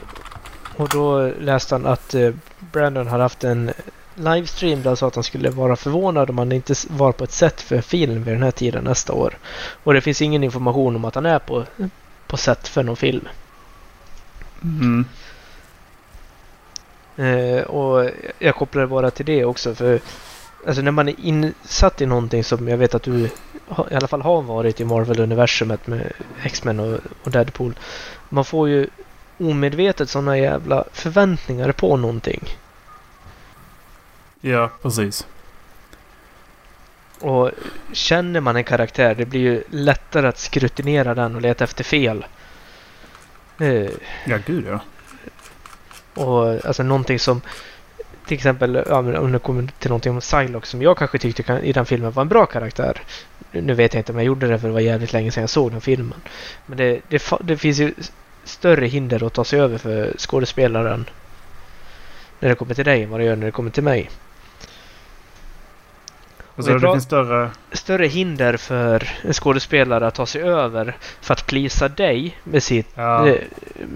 och 0.77 0.89
då 0.89 1.33
läste 1.41 1.75
han 1.75 1.87
att 1.87 2.15
eh, 2.15 2.35
Brandon 2.59 3.07
hade 3.07 3.23
haft 3.23 3.45
en 3.45 3.73
livestream 4.15 4.83
där 4.83 4.91
han 4.91 4.97
sa 4.97 5.07
att 5.07 5.15
han 5.15 5.25
skulle 5.25 5.51
vara 5.51 5.77
förvånad 5.77 6.31
om 6.31 6.39
han 6.39 6.53
inte 6.53 6.75
var 6.89 7.13
på 7.13 7.25
ett 7.25 7.33
sätt 7.33 7.61
för 7.61 7.81
film 7.81 8.25
vid 8.25 8.35
den 8.35 8.43
här 8.43 8.51
tiden 8.51 8.85
nästa 8.85 9.13
år. 9.13 9.39
Och 9.85 9.95
det 9.95 10.01
finns 10.01 10.23
ingen 10.23 10.45
information 10.45 10.97
om 10.97 11.05
att 11.05 11.15
han 11.15 11.27
är 11.27 11.39
på, 11.39 11.65
på 12.27 12.37
sätt 12.37 12.69
för 12.69 12.83
någon 12.83 12.97
film. 12.97 13.29
Mm. 14.63 15.05
Eh, 17.17 17.63
och 17.63 18.11
jag 18.39 18.55
kopplar 18.55 18.87
bara 18.87 19.11
till 19.11 19.27
det 19.27 19.45
också 19.45 19.75
för 19.75 20.01
Alltså 20.67 20.83
när 20.83 20.91
man 20.91 21.09
är 21.09 21.15
insatt 21.21 22.01
i 22.01 22.07
någonting 22.07 22.45
som 22.45 22.69
jag 22.69 22.77
vet 22.79 22.95
att 22.95 23.03
du 23.03 23.31
i 23.91 23.95
alla 23.95 24.09
fall 24.09 24.23
har 24.23 24.43
varit 24.43 24.81
i 24.81 24.85
Marvel-universumet 24.85 25.87
med 25.87 26.13
X-Men 26.43 26.81
och, 26.81 27.01
och 27.25 27.31
Deadpool. 27.31 27.79
Man 28.29 28.45
får 28.45 28.69
ju 28.69 28.87
omedvetet 29.39 30.11
sådana 30.11 30.39
jävla 30.39 30.85
förväntningar 30.93 31.73
på 31.73 31.97
någonting. 31.97 32.49
Ja, 34.41 34.71
precis. 34.83 35.27
Och 37.21 37.51
känner 37.93 38.41
man 38.41 38.57
en 38.57 38.65
karaktär, 38.65 39.15
det 39.15 39.27
blir 39.27 39.41
ju 39.41 39.63
lättare 39.71 40.29
att 40.29 40.39
skrutinera 40.39 41.15
den 41.15 41.35
och 41.37 41.43
leta 41.43 41.65
efter 41.65 41.85
fel. 41.85 42.27
Eh, 43.61 43.91
Ja, 44.27 44.39
gud 44.47 44.67
ja. 44.67 44.81
och 46.23 46.67
alltså 46.67 46.83
någonting 46.83 47.19
som 47.19 47.41
till 48.29 48.35
exempel 48.35 48.85
ja, 48.89 48.99
om 48.99 49.33
det 49.33 49.39
kommer 49.39 49.69
till 49.79 49.91
någonting 49.91 50.13
om 50.13 50.21
Psylocke 50.21 50.67
som 50.67 50.83
jag 50.83 50.99
kanske 50.99 51.19
tyckte 51.19 51.43
kan, 51.43 51.59
i 51.63 51.73
den 51.73 51.87
filmen 51.87 52.11
var 52.11 52.23
en 52.23 52.29
bra 52.29 52.47
karaktär. 52.47 53.03
Nu 53.51 53.75
vet 53.75 53.95
jag 53.95 54.01
inte 54.01 54.13
om 54.13 54.19
jag 54.19 54.27
gjorde 54.27 54.49
det 54.49 54.59
för 54.59 54.69
det 54.69 54.75
var 54.75 54.81
jävligt 54.81 55.13
länge 55.13 55.31
sedan 55.31 55.41
jag 55.41 55.51
såg 55.51 55.71
den 55.71 55.81
filmen. 55.81 56.21
Men 56.67 56.79
det, 56.79 57.01
det, 57.09 57.23
det 57.41 57.57
finns 57.57 57.79
ju 57.79 57.95
större 58.45 58.87
hinder 58.87 59.27
att 59.27 59.33
ta 59.33 59.45
sig 59.45 59.61
över 59.61 59.79
för 59.79 60.15
skådespelaren 60.19 61.11
när 62.41 62.49
det 62.49 62.55
kommer 62.55 62.75
till 62.75 62.85
dig 62.85 63.03
än 63.03 63.11
vad 63.11 63.21
det 63.21 63.25
gör 63.25 63.37
när 63.37 63.47
det 63.47 63.53
kommer 63.53 63.71
till 63.71 63.83
mig. 63.83 64.11
Alltså, 66.57 66.79
det 66.79 66.93
finns 66.93 67.05
större... 67.05 67.51
Större 67.73 68.07
hinder 68.07 68.57
för 68.57 69.09
en 69.23 69.33
skådespelare 69.33 70.07
att 70.07 70.15
ta 70.15 70.27
sig 70.27 70.43
över 70.43 70.97
för 71.21 71.35
att 71.35 71.47
plisa 71.47 71.89
dig 71.89 72.39
med, 72.45 72.63
sitt, 72.63 72.89
Ja, 72.95 73.35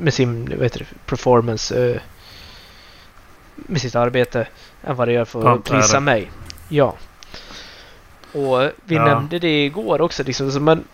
med 0.01 0.15
sin 0.15 0.45
vad 0.45 0.63
heter 0.63 0.79
det, 0.79 1.07
performance 1.07 1.91
eh, 1.91 2.01
med 3.67 3.81
sitt 3.81 3.95
arbete 3.95 4.47
än 4.85 4.97
vad 4.97 5.09
det 5.09 5.13
gör 5.13 5.25
för 5.25 5.55
att 5.55 5.65
plisa 5.65 6.01
mig. 6.01 6.31
Ja. 6.69 6.95
Och 8.33 8.61
vi 8.85 8.95
Ja. 8.95 9.05
nämnde 9.05 9.39
det 9.39 9.65
igår 9.65 10.01
också. 10.01 10.23
Liksom, 10.23 10.53
så 10.53 10.61
man, 10.61 10.85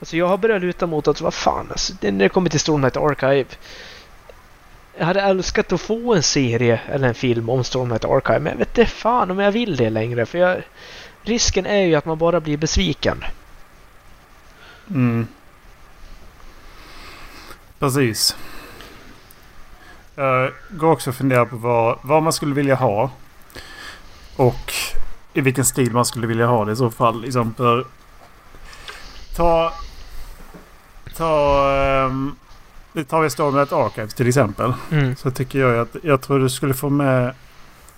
alltså 0.00 0.16
jag 0.16 0.26
har 0.28 0.36
börjat 0.36 0.62
luta 0.62 0.86
mot 0.86 1.08
att 1.08 1.20
vad 1.20 1.34
fan, 1.34 1.66
alltså, 1.70 1.92
det- 2.00 2.10
när 2.10 2.18
det 2.18 2.28
kommer 2.28 2.50
till 2.50 2.60
Stormlight 2.60 2.96
Archive. 2.96 3.44
Jag 4.98 5.06
hade 5.06 5.20
älskat 5.20 5.72
att 5.72 5.80
få 5.80 6.14
en 6.14 6.22
serie 6.22 6.80
eller 6.92 7.08
en 7.08 7.14
film 7.14 7.48
om 7.50 7.64
Stormlight 7.64 8.04
Archive, 8.04 8.38
men 8.40 8.52
jag 8.52 8.58
vet 8.58 8.78
inte 8.78 8.90
fan 8.90 9.30
om 9.30 9.38
jag 9.38 9.52
vill 9.52 9.76
det 9.76 9.90
längre. 9.90 10.26
För 10.26 10.38
jag, 10.38 10.62
risken 11.22 11.66
är 11.66 11.82
ju 11.82 11.94
att 11.94 12.04
man 12.04 12.18
bara 12.18 12.40
blir 12.40 12.56
besviken. 12.56 13.24
Mm. 14.90 15.26
Precis. 17.78 18.36
Jag 20.14 20.52
går 20.70 20.90
också 20.90 21.10
och 21.10 21.16
funderar 21.16 21.44
på 21.44 21.56
vad, 21.56 21.98
vad 22.02 22.22
man 22.22 22.32
skulle 22.32 22.54
vilja 22.54 22.74
ha. 22.74 23.10
Och 24.36 24.72
i 25.32 25.40
vilken 25.40 25.64
stil 25.64 25.92
man 25.92 26.04
skulle 26.04 26.26
vilja 26.26 26.46
ha 26.46 26.64
det 26.64 26.72
i 26.72 26.76
så 26.76 26.90
fall. 26.90 27.22
Liksom 27.22 27.54
för, 27.54 27.84
ta... 29.36 29.72
Ta... 31.16 32.06
Um, 32.06 32.36
tar 33.08 33.20
vi 33.20 33.30
Stormlight 33.30 33.72
Archives 33.72 34.14
till 34.14 34.28
exempel. 34.28 34.72
Mm. 34.90 35.16
Så 35.16 35.30
tycker 35.30 35.58
jag 35.58 35.78
att 35.78 35.96
jag 36.02 36.20
tror 36.20 36.38
du 36.38 36.48
skulle 36.48 36.74
få 36.74 36.90
med 36.90 37.34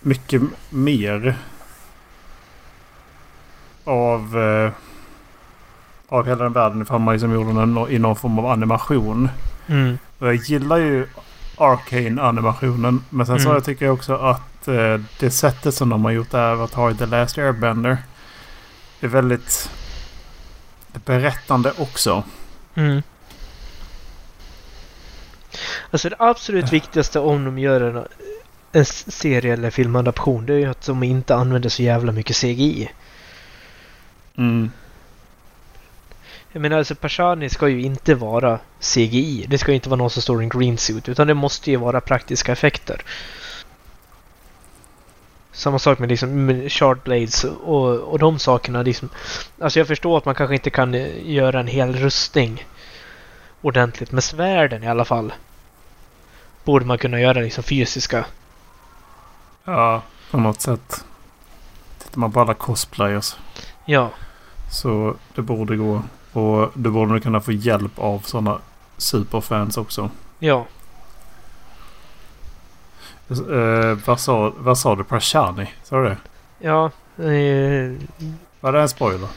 mycket 0.00 0.42
mer 0.70 1.38
av, 3.84 4.38
eh, 4.38 4.72
av 6.08 6.26
hela 6.26 6.44
den 6.44 6.52
världen 6.52 6.82
ifall 6.82 7.00
man 7.00 7.14
liksom 7.14 7.32
gjorde 7.32 7.52
den 7.52 7.78
i 7.90 7.98
någon 7.98 8.16
form 8.16 8.38
av 8.38 8.46
animation. 8.46 9.28
Mm. 9.66 9.98
Och 10.18 10.28
jag 10.28 10.34
gillar 10.34 10.76
ju 10.76 11.06
Arcane-animationen. 11.62 13.04
Men 13.10 13.26
sen 13.26 13.38
så 13.38 13.44
Mm. 13.44 13.54
jag 13.54 13.64
tycker 13.64 13.84
jag 13.84 13.94
också 13.94 14.14
att 14.16 14.68
eh, 14.68 15.00
det 15.18 15.30
sättet 15.30 15.74
som 15.74 15.88
de 15.88 16.04
har 16.04 16.12
gjort 16.12 16.34
Avatar 16.34 16.90
i 16.90 16.94
The 16.94 17.06
Last 17.06 17.38
Airbender 17.38 17.98
är 19.00 19.08
väldigt 19.08 19.70
berättande 21.04 21.72
också. 21.78 22.24
Mm. 22.74 23.02
Alltså 25.90 26.08
det 26.08 26.16
absolut 26.18 26.72
viktigaste 26.72 27.18
om 27.20 27.44
de 27.44 27.58
gör 27.58 27.80
en, 27.80 28.04
en 28.72 28.84
serie 28.84 29.52
eller 29.52 29.70
filmadaption 29.70 30.46
det 30.46 30.54
är 30.54 30.58
ju 30.58 30.66
att 30.70 30.86
de 30.86 31.02
inte 31.02 31.34
använder 31.34 31.68
så 31.68 31.82
jävla 31.82 32.12
mycket 32.12 32.36
CGI. 32.36 32.90
Mm. 34.36 34.70
Jag 36.52 36.62
menar 36.62 36.78
alltså 36.78 36.94
Pashani 36.94 37.48
ska 37.48 37.68
ju 37.68 37.82
inte 37.82 38.14
vara 38.14 38.58
CGI. 38.80 39.46
Det 39.48 39.58
ska 39.58 39.70
ju 39.70 39.74
inte 39.74 39.88
vara 39.88 39.98
någon 39.98 40.10
som 40.10 40.22
står 40.22 40.40
i 40.40 40.44
en 40.44 40.48
green 40.48 40.78
suit 40.78 41.08
utan 41.08 41.26
det 41.26 41.34
måste 41.34 41.70
ju 41.70 41.76
vara 41.76 42.00
praktiska 42.00 42.52
effekter. 42.52 43.02
Samma 45.52 45.78
sak 45.78 45.98
med 45.98 46.08
liksom 46.08 46.46
med 46.46 46.72
shardblades 46.72 47.44
och, 47.44 47.98
och 47.98 48.18
de 48.18 48.38
sakerna. 48.38 48.82
Liksom. 48.82 49.08
Alltså 49.60 49.78
jag 49.78 49.86
förstår 49.86 50.18
att 50.18 50.24
man 50.24 50.34
kanske 50.34 50.54
inte 50.54 50.70
kan 50.70 50.94
eh, 50.94 51.30
göra 51.30 51.60
en 51.60 51.66
hel 51.66 51.96
rustning 51.96 52.66
ordentligt. 53.60 54.12
med 54.12 54.24
svärden 54.24 54.82
i 54.82 54.88
alla 54.88 55.04
fall 55.04 55.32
borde 56.64 56.84
man 56.84 56.98
kunna 56.98 57.20
göra 57.20 57.40
liksom 57.40 57.64
fysiska. 57.64 58.24
Ja, 59.64 60.02
på 60.30 60.36
något 60.36 60.60
sätt. 60.60 61.04
Tittar 61.98 62.18
man 62.18 62.32
på 62.32 62.40
alla 62.40 62.54
cosplayers 62.54 63.36
Ja, 63.84 64.10
så 64.70 65.16
det 65.34 65.42
borde 65.42 65.76
gå. 65.76 66.02
Och 66.32 66.70
du 66.74 66.90
borde 66.90 67.20
kunna 67.20 67.40
få 67.40 67.52
hjälp 67.52 67.98
av 67.98 68.18
sådana 68.20 68.58
superfans 68.96 69.76
också. 69.76 70.10
ja. 70.38 70.66
Eh, 73.30 73.98
vad, 74.06 74.20
sa, 74.20 74.52
vad 74.58 74.78
sa 74.78 74.96
du? 74.96 75.04
Prashani? 75.04 75.66
Sa 75.82 75.96
du 76.02 76.08
det? 76.08 76.16
Ja, 76.58 76.84
eh, 77.16 77.92
Var 78.60 78.72
det 78.72 78.80
en 78.80 78.88
spoiler? 78.88 79.28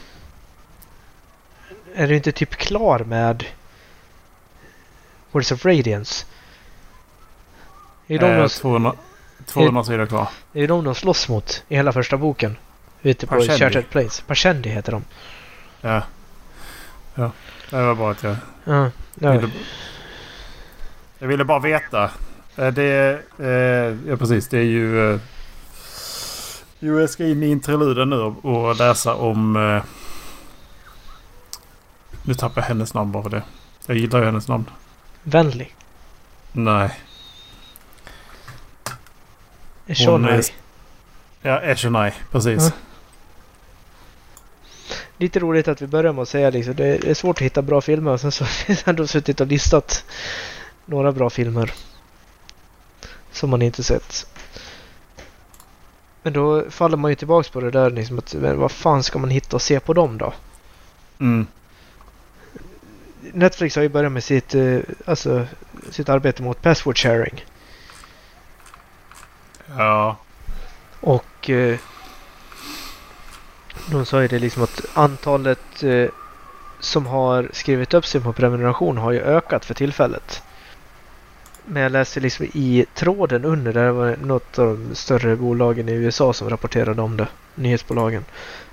är 1.94 2.06
du 2.08 2.16
inte 2.16 2.32
typ 2.32 2.50
klar 2.50 2.98
med 2.98 3.44
Words 5.32 5.52
of 5.52 5.64
Radiance? 5.66 6.26
Är 8.06 8.18
de, 8.18 8.26
Eh, 8.26 8.38
de, 8.42 8.48
200, 8.48 8.92
200 9.46 9.84
sidor 9.84 10.06
kvar. 10.06 10.28
det 10.52 10.60
är 10.62 10.68
de 10.68 10.84
de 10.84 10.94
slåss 10.94 11.28
mot 11.28 11.62
i 11.68 11.76
hela 11.76 11.92
första 11.92 12.16
boken. 12.16 12.56
Ute 13.02 13.26
på 13.26 13.34
Parshendi. 13.34 13.58
Shattered 13.58 13.90
Plains. 13.90 14.20
Parshendi 14.26 14.68
heter 14.68 14.92
de. 14.92 15.04
Ja. 15.80 16.02
Ja. 17.18 17.30
Det 17.70 17.76
var 17.82 17.94
bara 17.94 18.10
att 18.10 18.22
jag 18.22 18.36
Ja, 18.64 18.90
ja. 19.14 19.32
ville, 19.32 19.50
jag 21.18 21.28
ville 21.28 21.44
bara 21.44 21.58
veta. 21.58 22.10
Eh, 22.56 22.68
Det 22.72 23.20
eh, 23.38 24.08
ja 24.10 24.16
precis. 24.16 24.48
Det 24.48 24.58
är 24.58 24.62
ju... 24.62 25.12
Eh, 25.14 25.20
jo, 26.78 27.00
jag 27.00 27.10
ska 27.10 27.26
in 27.26 27.42
i 27.42 27.46
interluden 27.46 28.10
nu 28.10 28.16
och, 28.20 28.76
läsa 28.76 29.14
om... 29.14 29.52
Nu 32.22 32.34
tappar 32.34 32.60
jag 32.62 32.68
hennes 32.68 32.94
namn 32.94 33.12
bara 33.12 33.22
för 33.22 33.30
det. 33.30 33.42
Jag 33.86 33.96
gillar 33.96 34.18
ju 34.18 34.24
hennes 34.24 34.48
namn. 34.48 34.64
Vänlig. 35.22 35.74
Nej. 36.52 36.90
Shonai. 39.86 40.32
är- 40.38 40.44
Ja, 41.42 41.60
Eshonai. 41.60 42.12
Precis. 42.32 42.62
Ja. 42.64 42.70
Lite 45.18 45.38
roligt 45.38 45.68
att 45.68 45.82
vi 45.82 45.86
börjar 45.86 46.12
med 46.12 46.22
att 46.22 46.28
säga 46.28 46.50
liksom, 46.50 46.74
det 46.74 47.04
är 47.04 47.14
svårt 47.14 47.36
att 47.36 47.42
hitta 47.42 47.62
bra 47.62 47.80
filmer 47.80 48.10
och 48.10 48.20
sen 48.20 48.32
så 48.32 48.44
har 48.66 48.76
ändå 48.84 49.06
suttit 49.06 49.40
och 49.40 49.46
listat 49.46 50.04
några 50.84 51.12
bra 51.12 51.30
filmer. 51.30 51.72
Som 53.32 53.50
man 53.50 53.62
inte 53.62 53.82
sett. 53.82 54.26
Men 56.22 56.32
då 56.32 56.70
faller 56.70 56.96
man 56.96 57.10
ju 57.10 57.14
tillbaks 57.14 57.48
på 57.48 57.60
det 57.60 57.70
där 57.70 57.90
liksom 57.90 58.18
att 58.18 58.34
men 58.34 58.58
vad 58.58 58.72
fan 58.72 59.02
ska 59.02 59.18
man 59.18 59.30
hitta 59.30 59.56
och 59.56 59.62
se 59.62 59.80
på 59.80 59.92
dem 59.92 60.18
då? 60.18 60.32
Mm. 61.20 61.46
Netflix 63.32 63.76
har 63.76 63.82
ju 63.82 63.88
börjat 63.88 64.12
med 64.12 64.24
sitt, 64.24 64.54
eh, 64.54 64.78
alltså, 65.04 65.46
sitt 65.90 66.08
arbete 66.08 66.42
mot 66.42 66.62
password 66.62 66.98
sharing. 66.98 67.44
Ja. 69.76 70.16
Och 71.00 71.50
eh, 71.50 71.78
de 73.86 74.06
sa 74.06 74.22
ju 74.22 74.28
det 74.28 74.38
liksom 74.38 74.62
att 74.62 74.80
antalet 74.94 75.82
eh, 75.82 76.08
som 76.80 77.06
har 77.06 77.48
skrivit 77.52 77.94
upp 77.94 78.06
sig 78.06 78.20
på 78.20 78.32
prenumeration 78.32 78.98
har 78.98 79.12
ju 79.12 79.20
ökat 79.20 79.64
för 79.64 79.74
tillfället. 79.74 80.42
Men 81.64 81.82
jag 81.82 81.92
läste 81.92 82.20
liksom 82.20 82.46
i 82.54 82.86
tråden 82.94 83.44
under, 83.44 83.72
där 83.72 83.90
var 83.90 84.16
något 84.16 84.58
av 84.58 84.66
de 84.66 84.94
större 84.94 85.36
bolagen 85.36 85.88
i 85.88 85.92
USA 85.92 86.32
som 86.32 86.50
rapporterade 86.50 87.02
om 87.02 87.16
det. 87.16 87.28
Nyhetsbolagen. 87.54 88.24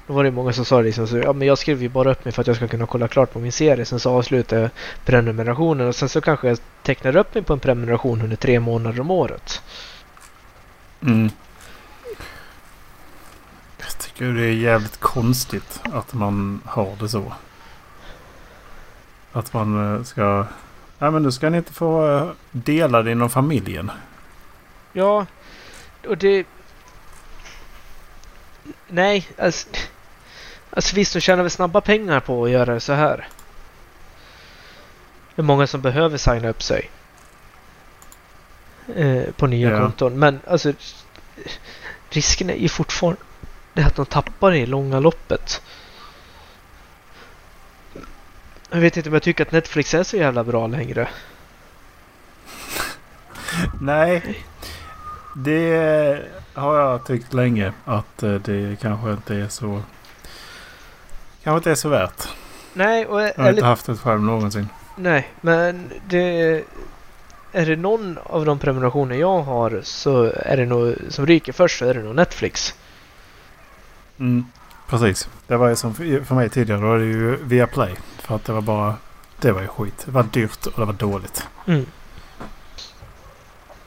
Då 0.08 0.14
var 0.14 0.24
det 0.24 0.32
många 0.32 0.54
som 0.54 0.66
sa 0.66 0.82
liksom 0.82 1.08
så, 1.08 1.18
ja 1.18 1.34
men 1.34 1.48
jag 1.48 1.58
skriver 1.58 1.82
ju 1.82 1.90
bara 1.90 2.12
upp 2.12 2.26
mig 2.26 2.32
för 2.32 2.42
att 2.42 2.48
jag 2.48 2.56
ska 2.56 2.68
kunna 2.68 2.86
kolla 2.86 3.08
klart 3.08 3.34
på 3.34 3.40
min 3.40 3.52
serie. 3.52 3.86
Sen 3.86 4.00
så 4.00 4.10
avslutar 4.10 4.58
jag 4.58 4.70
prenumerationen 5.06 5.88
och 5.88 5.96
sen 5.96 6.10
så 6.10 6.22
kanske 6.22 6.48
jag 6.48 6.58
tecknar 6.84 7.16
upp 7.16 7.34
mig 7.34 7.44
på 7.44 7.54
en 7.54 7.60
prenumeration 7.60 8.22
under 8.22 8.36
tre 8.36 8.60
månader 8.60 9.02
om 9.02 9.12
året. 9.12 9.62
Mm. 11.02 11.30
Tycker 14.14 14.34
det 14.34 14.46
är 14.46 14.54
jävligt 14.54 15.00
konstigt 15.00 15.82
att 15.94 16.14
man 16.14 16.62
har 16.66 16.96
det 17.00 17.10
så. 17.10 17.34
Att 19.32 19.54
man 19.54 19.96
eh, 19.96 20.04
ska... 20.04 20.46
Nej 21.00 21.12
men 21.12 21.24
nu 21.24 21.32
ska 21.32 21.50
ni 21.50 21.58
inte 21.58 21.74
få 21.74 22.18
eh, 22.18 22.30
dela 22.52 23.02
det 23.04 23.12
inom 23.12 23.30
familjen. 23.30 23.92
Ja, 24.94 25.26
och 26.08 26.18
det... 26.18 26.46
nej, 28.88 29.28
alltså, 29.38 29.68
alltså 30.70 30.96
visst, 30.96 31.14
de 31.14 31.20
tjänar 31.20 31.44
väl 31.44 31.52
snabba 31.52 31.82
pengar 31.82 32.20
på 32.20 32.46
att 32.46 32.52
göra 32.52 32.74
det 32.74 32.80
så 32.80 32.94
här. 32.94 33.28
Det 35.36 35.42
är 35.42 35.44
många 35.44 35.68
som 35.68 35.82
behöver 35.82 36.18
signa 36.18 36.50
upp 36.50 36.64
sig 36.64 36.90
eh, 38.96 39.24
på 39.38 39.48
nya 39.48 39.70
Ja. 39.70 39.80
konton. 39.80 40.20
Men 40.20 40.40
alltså, 40.48 40.74
risken 42.10 42.50
är 42.50 42.56
ju 42.56 42.70
fortfarande 42.70 43.22
att 43.82 43.96
de 43.96 44.06
tappar 44.06 44.52
det 44.52 44.58
i 44.58 44.66
långa 44.66 45.00
loppet. 45.00 45.62
Jag 48.70 48.80
vet 48.80 48.98
inte 48.98 49.10
om 49.10 49.14
jag 49.14 49.24
tycker 49.24 49.46
att 49.46 49.52
Netflix 49.52 49.94
är 49.94 50.04
så 50.04 50.18
jävla 50.18 50.44
bra 50.44 50.68
längre. 50.68 51.08
Nej. 53.82 54.44
Det 55.36 56.22
har 56.54 56.80
jag 56.80 57.06
tyckt 57.06 57.34
länge. 57.34 57.74
Att 57.86 58.24
eh, 58.24 58.34
det 58.34 58.80
kanske 58.82 59.12
inte 59.12 59.36
är 59.36 59.48
så... 59.48 59.82
Kanske 61.44 61.58
inte 61.58 61.72
är 61.72 61.76
så 61.76 61.90
värt. 61.90 62.28
Nej, 62.74 63.06
och 63.06 63.22
Jag 63.22 63.34
har 63.38 63.50
inte 63.50 63.66
haft 63.66 63.86
det 63.86 63.96
själv 63.96 64.22
någonsin. 64.22 64.68
nej, 64.96 65.30
men 65.42 65.92
det... 66.08 66.64
Är 67.56 67.66
det 67.66 67.76
någon 67.76 68.18
av 68.24 68.46
de 68.46 68.60
prenumerationer 68.60 69.16
jag 69.16 69.42
har 69.42 69.80
så 69.84 70.24
är 70.24 70.58
det 70.58 70.66
nog 70.66 70.96
som 71.10 71.26
ryker 71.26 71.54
först 71.54 71.80
så 71.80 71.86
är 71.86 71.94
det 71.94 72.04
nog 72.04 72.16
Netflix. 72.16 72.76
Mm, 74.20 74.46
precis. 74.88 75.30
Det 75.48 75.58
var 75.58 75.70
ju 75.70 75.76
som 75.76 75.94
för 75.96 76.36
mig 76.36 76.50
tidigare. 76.50 76.82
Då 76.82 76.88
var 76.88 76.98
det 76.98 77.06
ju 77.06 77.36
via 77.36 77.68
Play. 77.68 77.96
För 78.18 78.36
att 78.36 78.46
det 78.46 78.54
var 78.54 78.62
bara... 78.62 78.96
Det 79.40 79.52
var 79.52 79.62
ju 79.62 79.68
skit. 79.68 80.04
Det 80.06 80.12
var 80.12 80.24
dyrt 80.24 80.66
och 80.66 80.80
det 80.80 80.86
var 80.86 80.94
dåligt. 80.94 81.48
Mm. 81.66 81.86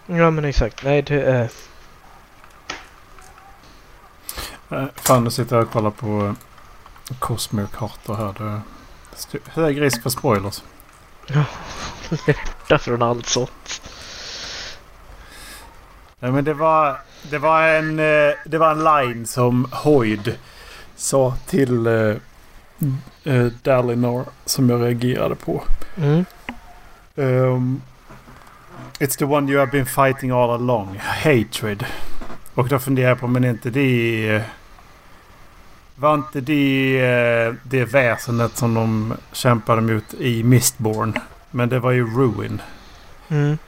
Ja 0.06 0.30
men 0.30 0.44
exakt. 0.44 0.84
Nej 0.84 1.02
det 1.02 1.22
är... 1.22 1.50
Eh, 4.70 4.86
Fan, 4.94 5.24
nu 5.24 5.30
sitter 5.30 5.56
jag 5.56 5.64
och 5.64 5.72
kollar 5.72 5.90
på 5.90 6.26
eh, 6.26 7.16
Cosmere-kartor 7.18 8.14
här. 8.14 8.34
Det 8.38 8.44
är 8.44 9.50
hög 9.50 9.80
risk 9.80 10.02
för 10.02 10.10
spoilers. 10.10 10.62
Borta 12.26 12.78
från 12.78 13.02
allt 13.02 13.26
sånt. 13.26 13.82
Nej, 16.18 16.32
men 16.32 16.44
det 16.44 16.54
var, 16.54 17.00
det 17.30 17.38
var 17.38 17.62
en, 17.62 17.98
eh, 17.98 18.34
det 18.44 18.58
var 18.58 18.70
en 18.70 18.84
line 18.84 19.26
som 19.26 19.68
Hoyd 19.72 20.34
sa 20.96 21.34
till 21.46 21.86
uh, 21.86 22.16
uh, 23.26 23.52
Dalinor 23.62 24.24
som 24.44 24.70
jag 24.70 24.82
reagerade 24.82 25.34
på. 25.34 25.62
Mm. 25.96 26.24
Um, 27.14 27.82
It's 28.98 29.16
the 29.16 29.26
one 29.26 29.48
you 29.48 29.58
have 29.58 29.70
been 29.70 29.86
fighting 29.86 30.30
all 30.30 30.50
along. 30.50 31.00
Hatred. 31.02 31.84
Och 32.54 32.68
då 32.68 32.78
funderar 32.78 33.08
jag 33.08 33.20
på 33.20 33.26
men 33.26 33.44
inte 33.44 33.70
det... 33.70 34.42
Var 35.94 36.14
inte 36.14 36.40
det 36.40 37.54
det 37.62 37.84
väsendet 37.84 38.56
som 38.56 38.74
de 38.74 39.14
kämpade 39.32 39.80
mot 39.80 40.14
i 40.14 40.42
Mistborn? 40.42 41.18
Men 41.50 41.68
det 41.68 41.78
var 41.78 41.90
ju 41.90 42.06
Ruin. 42.16 42.62
Mm. 43.28 43.58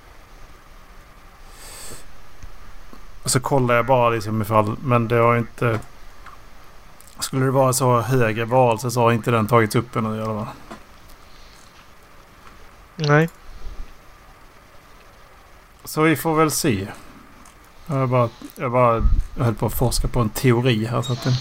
Och 3.28 3.32
så 3.32 3.40
kollar 3.40 3.74
jag 3.74 3.86
bara 3.86 4.10
liksom 4.10 4.42
ifall... 4.42 4.76
Men 4.82 5.08
det 5.08 5.16
har 5.16 5.36
inte... 5.36 5.80
Skulle 7.18 7.44
det 7.44 7.50
vara 7.50 7.72
så 7.72 8.00
högre 8.00 8.44
valelse 8.44 8.90
så 8.90 9.00
har 9.00 9.12
inte 9.12 9.30
den 9.30 9.46
tagits 9.46 9.76
upp 9.76 9.96
ännu 9.96 10.18
i 10.18 10.22
alla 10.22 10.44
fall. 10.44 10.54
Nej. 12.96 13.28
Så 15.84 16.02
vi 16.02 16.16
får 16.16 16.34
väl 16.34 16.50
se. 16.50 16.88
Jag 17.86 18.08
bara, 18.08 18.28
jag 18.56 18.72
bara 18.72 19.02
höll 19.38 19.54
på 19.54 19.66
att 19.66 19.74
forska 19.74 20.08
på 20.08 20.20
en 20.20 20.30
teori 20.30 20.84
här. 20.84 21.02
Så 21.02 21.12
att 21.12 21.24
den, 21.24 21.32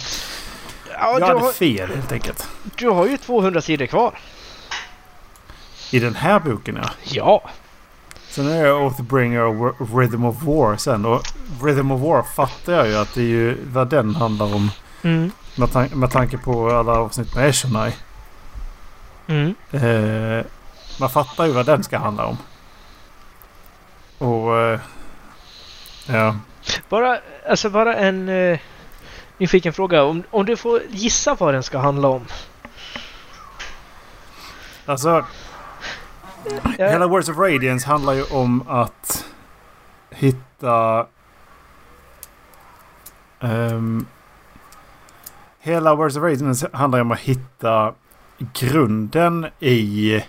Ja, 0.92 1.20
jag 1.20 1.28
hade 1.28 1.40
har, 1.40 1.52
fel 1.52 1.90
helt 1.96 2.12
enkelt. 2.12 2.48
du 2.76 2.90
har 2.90 3.08
ju 3.08 3.18
200 3.18 3.62
sidor 3.62 3.86
kvar. 3.86 4.20
I 5.92 6.00
den 6.00 6.16
här 6.16 6.40
boken 6.40 6.80
ja. 6.84 6.90
Ja. 7.04 7.50
Sen 8.38 8.48
är 8.48 8.66
jag 8.66 8.84
Oathbringer 8.84 9.42
och 9.42 9.98
Rhythm 9.98 10.26
of 10.26 10.44
War 10.44 10.78
sen. 10.78 11.06
Och 11.06 11.22
Rhythm 11.64 11.92
of 11.92 12.02
War 12.02 12.24
fattar 12.24 12.74
jag 12.74 12.88
ju 12.88 12.96
att 12.96 13.14
det 13.14 13.22
är 13.22 13.26
ju 13.26 13.58
vad 13.66 13.90
den 13.90 14.16
handlar 14.16 14.56
om. 14.56 14.72
Mm. 15.02 15.32
Med, 15.56 15.70
tan- 15.70 15.96
med 15.96 16.12
tanke 16.12 16.38
på 16.38 16.70
alla 16.72 16.92
avsnitt 16.92 17.36
med 17.36 17.50
Eshonai. 17.50 17.92
Mm. 19.28 19.56
Eh, 19.72 20.46
man 21.00 21.10
fattar 21.10 21.46
ju 21.46 21.52
vad 21.52 21.66
den 21.66 21.84
ska 21.84 21.98
handla 21.98 22.26
om. 22.26 22.38
Och... 24.18 24.58
Eh, 24.58 24.80
ja. 26.06 26.36
Bara, 26.90 27.20
alltså 27.50 27.70
bara 27.70 27.96
en 27.96 28.30
uh, 28.30 28.60
nyfiken 29.38 29.74
fråga. 29.74 30.04
Om, 30.04 30.24
om 30.30 30.46
du 30.46 30.58
får 30.58 30.82
gissa 30.90 31.36
vad 31.36 31.54
den 31.54 31.64
ska 31.64 31.78
handla 31.78 32.08
om. 32.08 32.26
Alltså, 34.86 35.26
jag... 36.78 36.90
hela 36.90 37.08
Words 37.08 37.30
of 37.30 37.38
Radiance 37.38 37.88
handlar 37.88 38.14
ju 38.14 38.24
om 38.24 38.64
att 38.68 39.26
hitta... 40.10 41.06
Um, 43.40 44.06
hela 45.60 45.96
Words 45.96 46.18
of 46.18 46.24
Radiance 46.24 46.70
handlar 46.74 47.00
ju 47.00 47.02
om 47.02 47.12
att 47.12 47.20
hitta 47.20 47.94
grunden 48.54 49.48
i 49.60 50.24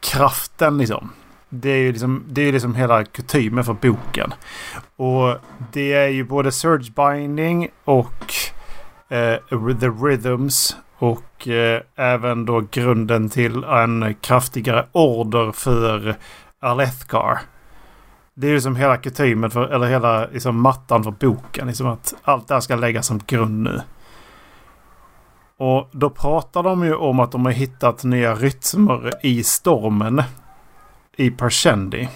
kraften 0.00 0.78
liksom. 0.78 1.12
Det 1.48 1.70
är 1.70 1.76
ju 1.76 1.92
liksom, 1.92 2.24
det 2.28 2.42
är 2.42 2.52
liksom 2.52 2.74
hela 2.74 3.04
kutymen 3.04 3.64
för 3.64 3.72
boken. 3.72 4.34
Och 4.96 5.36
det 5.72 5.92
är 5.92 6.08
ju 6.08 6.24
både 6.24 6.52
Surge 6.52 6.92
Binding 6.96 7.68
och 7.84 8.34
eh, 9.08 9.36
The 9.80 9.88
Rhythms 9.88 10.76
och 11.00 11.48
eh, 11.48 11.82
även 11.96 12.44
då 12.44 12.62
grunden 12.70 13.28
till 13.28 13.64
en 13.64 14.14
kraftigare 14.20 14.86
order 14.92 15.52
för 15.52 16.16
Alethkar. 16.60 17.40
Det 18.34 18.46
är 18.46 18.50
ju 18.50 18.60
som 18.60 18.76
hela 18.76 18.96
kutymen 18.96 19.50
för, 19.50 19.68
eller 19.68 19.86
hela 19.86 20.26
liksom 20.26 20.60
mattan 20.60 21.04
för 21.04 21.10
boken. 21.10 21.66
Liksom 21.66 21.86
att 21.86 22.14
allt 22.22 22.48
det 22.48 22.54
här 22.54 22.60
ska 22.60 22.76
läggas 22.76 23.06
som 23.06 23.20
grund 23.26 23.62
nu. 23.62 23.80
Och 25.56 25.88
då 25.92 26.10
pratar 26.10 26.62
de 26.62 26.84
ju 26.84 26.94
om 26.94 27.20
att 27.20 27.32
de 27.32 27.44
har 27.44 27.52
hittat 27.52 28.04
nya 28.04 28.34
rytmer 28.34 29.12
i 29.22 29.42
stormen. 29.42 30.22
I 31.16 31.30
Pershendi. 31.30 32.08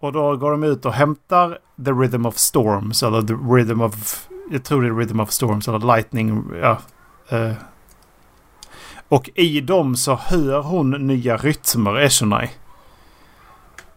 Och 0.00 0.12
då 0.12 0.36
går 0.36 0.50
de 0.50 0.64
ut 0.64 0.86
och 0.86 0.92
hämtar 0.92 1.58
The 1.84 1.90
Rhythm 1.90 2.26
of 2.26 2.36
Storms 2.36 3.02
eller 3.02 3.22
The 3.22 3.34
Rhythm 3.34 3.80
of... 3.80 4.26
Jag 4.50 4.64
tror 4.64 4.82
det 4.82 4.88
är 4.88 4.94
Rhythm 4.94 5.20
of 5.20 5.30
Storms 5.30 5.68
eller 5.68 5.78
Lightning. 5.78 6.44
Ja, 6.62 6.78
Eh, 7.30 7.52
och 9.08 9.30
i 9.34 9.60
dem 9.60 9.96
så 9.96 10.14
hör 10.14 10.62
hon 10.62 10.90
nya 10.90 11.36
rytmer, 11.36 11.98
Eshonai. 12.00 12.50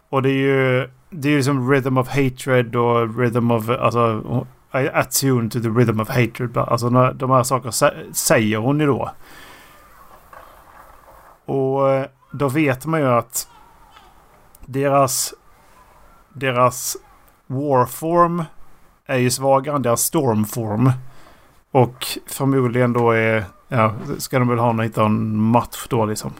Och 0.08 0.22
det 0.22 0.30
är 0.30 0.32
ju 0.32 0.90
det 1.10 1.28
är 1.28 1.32
ju 1.32 1.42
som 1.42 1.70
Rhythm 1.72 1.98
of 1.98 2.08
Hatred 2.08 2.76
och 2.76 3.18
Rhythm 3.18 3.50
of... 3.50 3.68
Alltså, 3.70 4.22
I 4.74 4.88
attune 4.88 5.50
to 5.50 5.60
the 5.60 5.68
rhythm 5.68 6.00
of 6.00 6.08
hatred. 6.08 6.56
Alltså 6.58 6.86
de 6.90 6.96
här- 6.96 7.12
de 7.12 7.30
här 7.30 7.42
sakerna 7.42 7.72
säger 8.12 8.58
hon 8.58 8.80
ju 8.80 8.86
då. 8.86 9.10
Och 11.44 11.90
eh, 11.90 12.06
då 12.32 12.48
vet 12.48 12.86
man 12.86 13.00
ju 13.00 13.08
att 13.08 13.48
deras... 14.66 15.34
Deras 16.32 16.96
warform 17.46 18.44
är 19.06 19.18
ju 19.18 19.30
svagare 19.30 19.76
än 19.76 19.82
deras 19.82 20.00
stormform. 20.00 20.90
Och 21.74 22.06
förmodligen 22.26 22.92
då 22.92 23.10
är... 23.10 23.44
Ja, 23.68 23.94
ska 24.18 24.38
de 24.38 24.48
väl 24.48 24.58
ha 24.58 24.72
någon 24.72 24.84
hitta 24.84 25.04
en 25.04 25.36
match 25.36 25.86
då 25.88 26.06
liksom. 26.06 26.32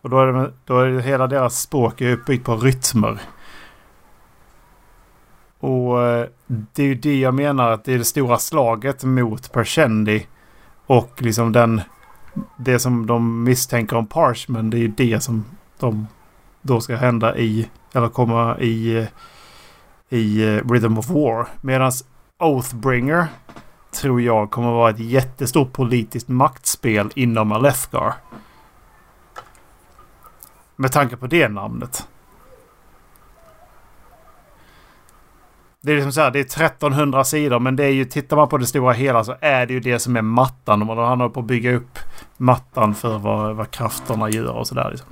Och 0.00 0.10
då 0.10 0.20
är, 0.20 0.26
det, 0.26 0.52
då 0.64 0.78
är 0.78 0.86
det 0.86 1.02
hela 1.02 1.26
deras 1.26 1.60
språk 1.60 2.00
är 2.00 2.12
uppbyggt 2.12 2.46
på 2.46 2.56
rytmer. 2.56 3.20
Och 5.58 6.02
eh, 6.02 6.26
det 6.46 6.82
är 6.82 6.86
ju 6.86 6.94
det 6.94 7.20
jag 7.20 7.34
menar 7.34 7.70
att 7.70 7.84
det 7.84 7.94
är 7.94 7.98
det 7.98 8.04
stora 8.04 8.38
slaget 8.38 9.04
mot 9.04 9.52
Pershendi. 9.52 10.26
Och 10.86 11.22
liksom 11.22 11.52
den... 11.52 11.80
Det 12.56 12.78
som 12.78 13.06
de 13.06 13.44
misstänker 13.44 13.96
om 13.96 14.06
Parchman. 14.06 14.70
Det 14.70 14.76
är 14.76 14.80
ju 14.80 14.88
det 14.88 15.20
som 15.20 15.44
de 15.78 16.06
då 16.62 16.80
ska 16.80 16.96
hända 16.96 17.36
i... 17.38 17.68
Eller 17.92 18.08
komma 18.08 18.58
i... 18.58 18.96
Eh, 18.96 19.06
I 20.08 20.42
eh, 20.42 20.70
Rhythm 20.70 20.98
of 20.98 21.10
War. 21.10 21.48
Medan 21.60 21.92
Oathbringer 22.38 23.26
tror 23.94 24.22
jag 24.22 24.50
kommer 24.50 24.70
vara 24.70 24.90
ett 24.90 24.98
jättestort 24.98 25.72
politiskt 25.72 26.28
maktspel 26.28 27.10
inom 27.14 27.52
Alethgar. 27.52 28.14
Med 30.76 30.92
tanke 30.92 31.16
på 31.16 31.26
det 31.26 31.48
namnet. 31.48 32.08
Det 35.80 35.92
är 35.92 35.94
liksom 35.94 36.12
så 36.12 36.20
här, 36.20 36.30
det 36.30 36.38
är 36.38 36.64
1300 36.64 37.24
sidor 37.24 37.60
men 37.60 37.76
det 37.76 37.84
är 37.84 37.90
ju, 37.90 38.04
tittar 38.04 38.36
man 38.36 38.48
på 38.48 38.58
det 38.58 38.66
stora 38.66 38.92
hela 38.92 39.24
så 39.24 39.36
är 39.40 39.66
det 39.66 39.72
ju 39.72 39.80
det 39.80 39.98
som 39.98 40.16
är 40.16 40.22
mattan. 40.22 40.90
Och 40.90 41.06
han 41.06 41.20
håller 41.20 41.34
på 41.34 41.40
att 41.40 41.46
bygga 41.46 41.74
upp 41.74 41.98
mattan 42.36 42.94
för 42.94 43.18
vad, 43.18 43.56
vad 43.56 43.70
krafterna 43.70 44.30
gör 44.30 44.52
och 44.52 44.66
sådär. 44.66 44.90
Liksom. 44.90 45.08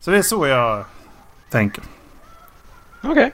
Så 0.00 0.10
det 0.10 0.18
är 0.18 0.22
så 0.22 0.46
jag 0.46 0.84
tänker. 1.50 1.84
Okej. 3.02 3.32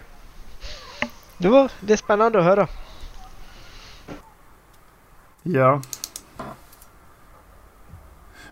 Det, 1.42 1.48
var, 1.48 1.70
det 1.80 1.92
är 1.92 1.96
spännande 1.96 2.38
att 2.38 2.44
höra. 2.44 2.68
Ja. 5.42 5.80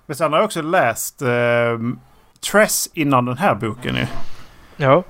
Men 0.06 0.16
sen 0.16 0.32
har 0.32 0.38
jag 0.38 0.44
också 0.44 0.62
läst 0.62 1.22
eh, 1.22 1.78
Tress 2.50 2.90
innan 2.94 3.24
den 3.24 3.38
här 3.38 3.54
boken 3.54 3.96
ju. 3.96 4.06
Ja. 4.76 5.02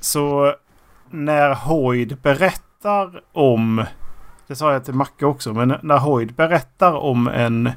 Så 0.00 0.54
när 1.10 1.54
Hoyd 1.54 2.18
berättar 2.22 3.22
om... 3.32 3.84
Det 4.46 4.56
sa 4.56 4.72
jag 4.72 4.84
till 4.84 4.94
Macke 4.94 5.26
också. 5.26 5.52
Men 5.52 5.76
när 5.82 5.98
Hoyd 5.98 6.34
berättar 6.34 6.92
om 6.92 7.28
en, 7.28 7.70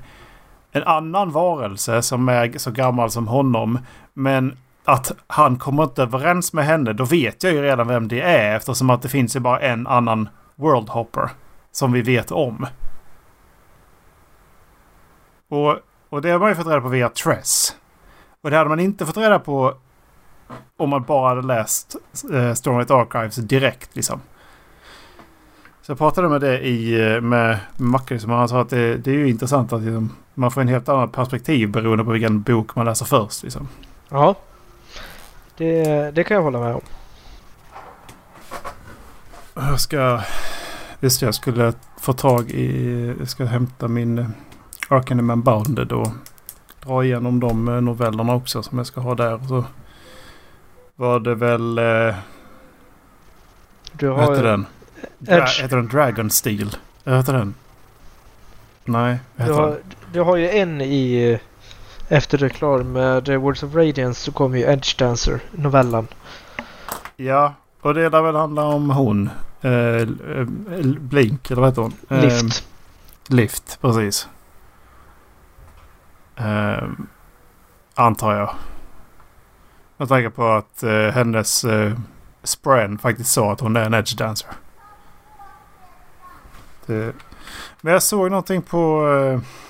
en 0.72 0.84
annan 0.84 1.32
varelse 1.32 2.02
som 2.02 2.30
är 2.30 2.58
så 2.58 2.72
gammal 2.72 3.12
som 3.12 3.28
honom. 3.28 3.80
Men 4.14 4.58
att 4.86 5.12
han 5.28 5.58
kommer 5.58 5.84
inte 5.84 6.02
överens 6.02 6.54
med 6.54 6.66
henne. 6.66 6.94
Då 6.94 7.06
vet 7.06 7.44
jag 7.44 7.54
ju 7.54 7.62
redan 7.62 7.88
vem 7.88 8.08
det 8.08 8.22
är. 8.22 8.56
Eftersom 8.56 8.90
att 8.90 9.02
det 9.02 9.10
finns 9.10 9.36
ju 9.36 9.40
bara 9.40 9.60
en 9.60 9.88
annan 9.88 10.30
World 10.56 10.90
Hopper. 10.90 11.30
Som 11.72 11.92
vi 11.92 12.02
vet 12.02 12.32
om. 12.32 12.66
Och, 15.50 15.78
och 16.10 16.22
det 16.22 16.30
har 16.30 16.40
man 16.40 16.50
ju 16.50 16.56
fått 16.56 16.68
reda 16.68 16.82
på 16.82 16.88
via 16.88 17.10
Tress. 17.10 17.76
Och 18.42 18.50
det 18.50 18.58
hade 18.58 18.70
man 18.70 18.80
inte 18.80 19.06
fått 19.06 19.18
reda 19.18 19.40
på 19.40 19.74
om 20.78 20.90
man 20.90 21.04
bara 21.04 21.30
hade 21.30 21.48
läst 21.48 21.96
eh, 22.34 22.54
Stormlight 22.54 22.92
Archives 22.92 23.36
direkt 23.36 23.96
liksom. 23.96 24.22
Så 25.82 25.92
jag 25.92 25.98
pratade 25.98 26.30
med 26.30 26.42
det 26.42 26.60
i, 26.60 27.14
eh, 27.14 27.22
med 27.22 27.60
Macke 27.78 28.20
som 28.20 28.32
han 28.32 28.50
sa 28.50 28.62
att 28.62 28.70
det, 28.70 28.98
det 28.98 29.12
är 29.12 29.16
ju 29.16 29.30
intressant 29.30 29.74
att 29.74 29.82
liksom, 29.82 30.16
man 30.34 30.52
får 30.52 30.62
en 30.62 30.68
helt 30.68 30.90
annan 30.90 31.10
perspektiv 31.10 31.72
beroende 31.72 32.04
på 32.04 32.12
vilken 32.12 32.42
bok 32.42 32.76
man 32.76 32.86
läser 32.86 33.06
först. 33.06 33.44
Liksom. 33.44 33.68
Ja. 34.10 34.36
Det, 35.58 36.12
det 36.16 36.24
kan 36.24 36.36
jag 36.38 36.44
hålla 36.44 36.60
med 36.60 36.74
om. 36.76 36.82
Jag 39.56 39.80
ska... 39.80 40.22
Visst 41.00 41.22
jag 41.22 41.36
skulle 41.36 41.74
få 42.00 42.14
tag 42.14 42.52
i... 42.52 43.16
Jag 43.20 43.30
ska 43.30 43.46
hämta 43.46 43.88
min 43.88 44.18
eh, 44.18 44.26
Arcanum 44.90 45.30
Unbounded 45.30 45.92
och 45.92 46.08
dra 46.86 47.06
igenom 47.06 47.40
de 47.40 47.68
eh, 47.68 47.82
novellerna 47.82 48.34
också 48.36 48.64
som 48.64 48.78
jag 48.78 48.88
ska 48.88 49.02
ha 49.02 49.16
där. 49.16 49.40
Så 49.48 49.66
var 50.96 51.20
det 51.20 51.36
väl... 51.36 51.78
Eh, 51.78 52.16
Du 53.92 54.08
vad 54.08 54.20
har 54.20 54.24
heter 54.36 54.44
ju- 54.44 54.50
den? 54.50 54.66
Dra- 55.20 55.62
heter 55.62 55.76
den 55.76 55.88
Dragon 55.88 56.30
Steel? 56.30 56.76
Vad 57.04 57.18
heter 57.18 57.34
den? 57.34 57.54
Nej, 58.86 59.20
vad 59.36 59.48
Du 59.48 59.52
heter 59.54 59.62
har, 59.64 59.70
den? 59.70 59.82
du 60.14 60.22
har 60.22 60.36
ju 60.36 60.50
en 60.50 60.82
i... 60.82 61.40
Efter 62.08 62.38
du 62.38 62.46
är 62.46 62.50
klar 62.50 62.84
med 62.84 63.30
eh, 63.30 63.38
Words 63.42 63.64
of 63.64 63.76
Radiance 63.76 64.22
så 64.22 64.32
kommer 64.32 64.58
ju 64.58 64.64
Edge 64.64 64.98
Dancer, 64.98 65.40
novellan. 65.52 66.08
Ja, 67.16 67.54
och 67.82 67.94
det 67.94 68.10
där 68.10 68.22
väl 68.22 68.36
handlar 68.36 68.64
om 68.64 68.90
hon. 68.90 69.30
Eh, 69.62 69.72
eh, 69.72 70.46
Blink, 71.00 71.52
eller 71.52 71.62
vad 71.62 71.70
heter 71.70 71.82
hon? 71.82 71.94
Eh, 72.10 72.22
Lift. 72.22 72.68
Lift, 73.28 73.82
precis. 73.82 74.28
Eh, 76.36 76.84
antar 77.96 78.36
jag. 78.36 78.56
Jag 79.98 80.10
tänker 80.10 80.30
på 80.30 80.48
att 80.48 80.84
eh, 80.84 81.10
hennes 81.10 81.64
eh, 81.64 81.94
Spren 82.44 82.98
faktiskt 82.98 83.32
sa 83.32 83.52
att 83.52 83.60
hon 83.60 83.76
är 83.76 83.84
en 83.84 83.94
edge 83.94 84.18
dancer. 84.18 84.50
Det, 86.86 87.14
men 87.82 87.94
jag 87.94 88.04
såg 88.04 88.30
någonting 88.30 88.62
på... 88.62 89.08
Eh, 89.08 89.63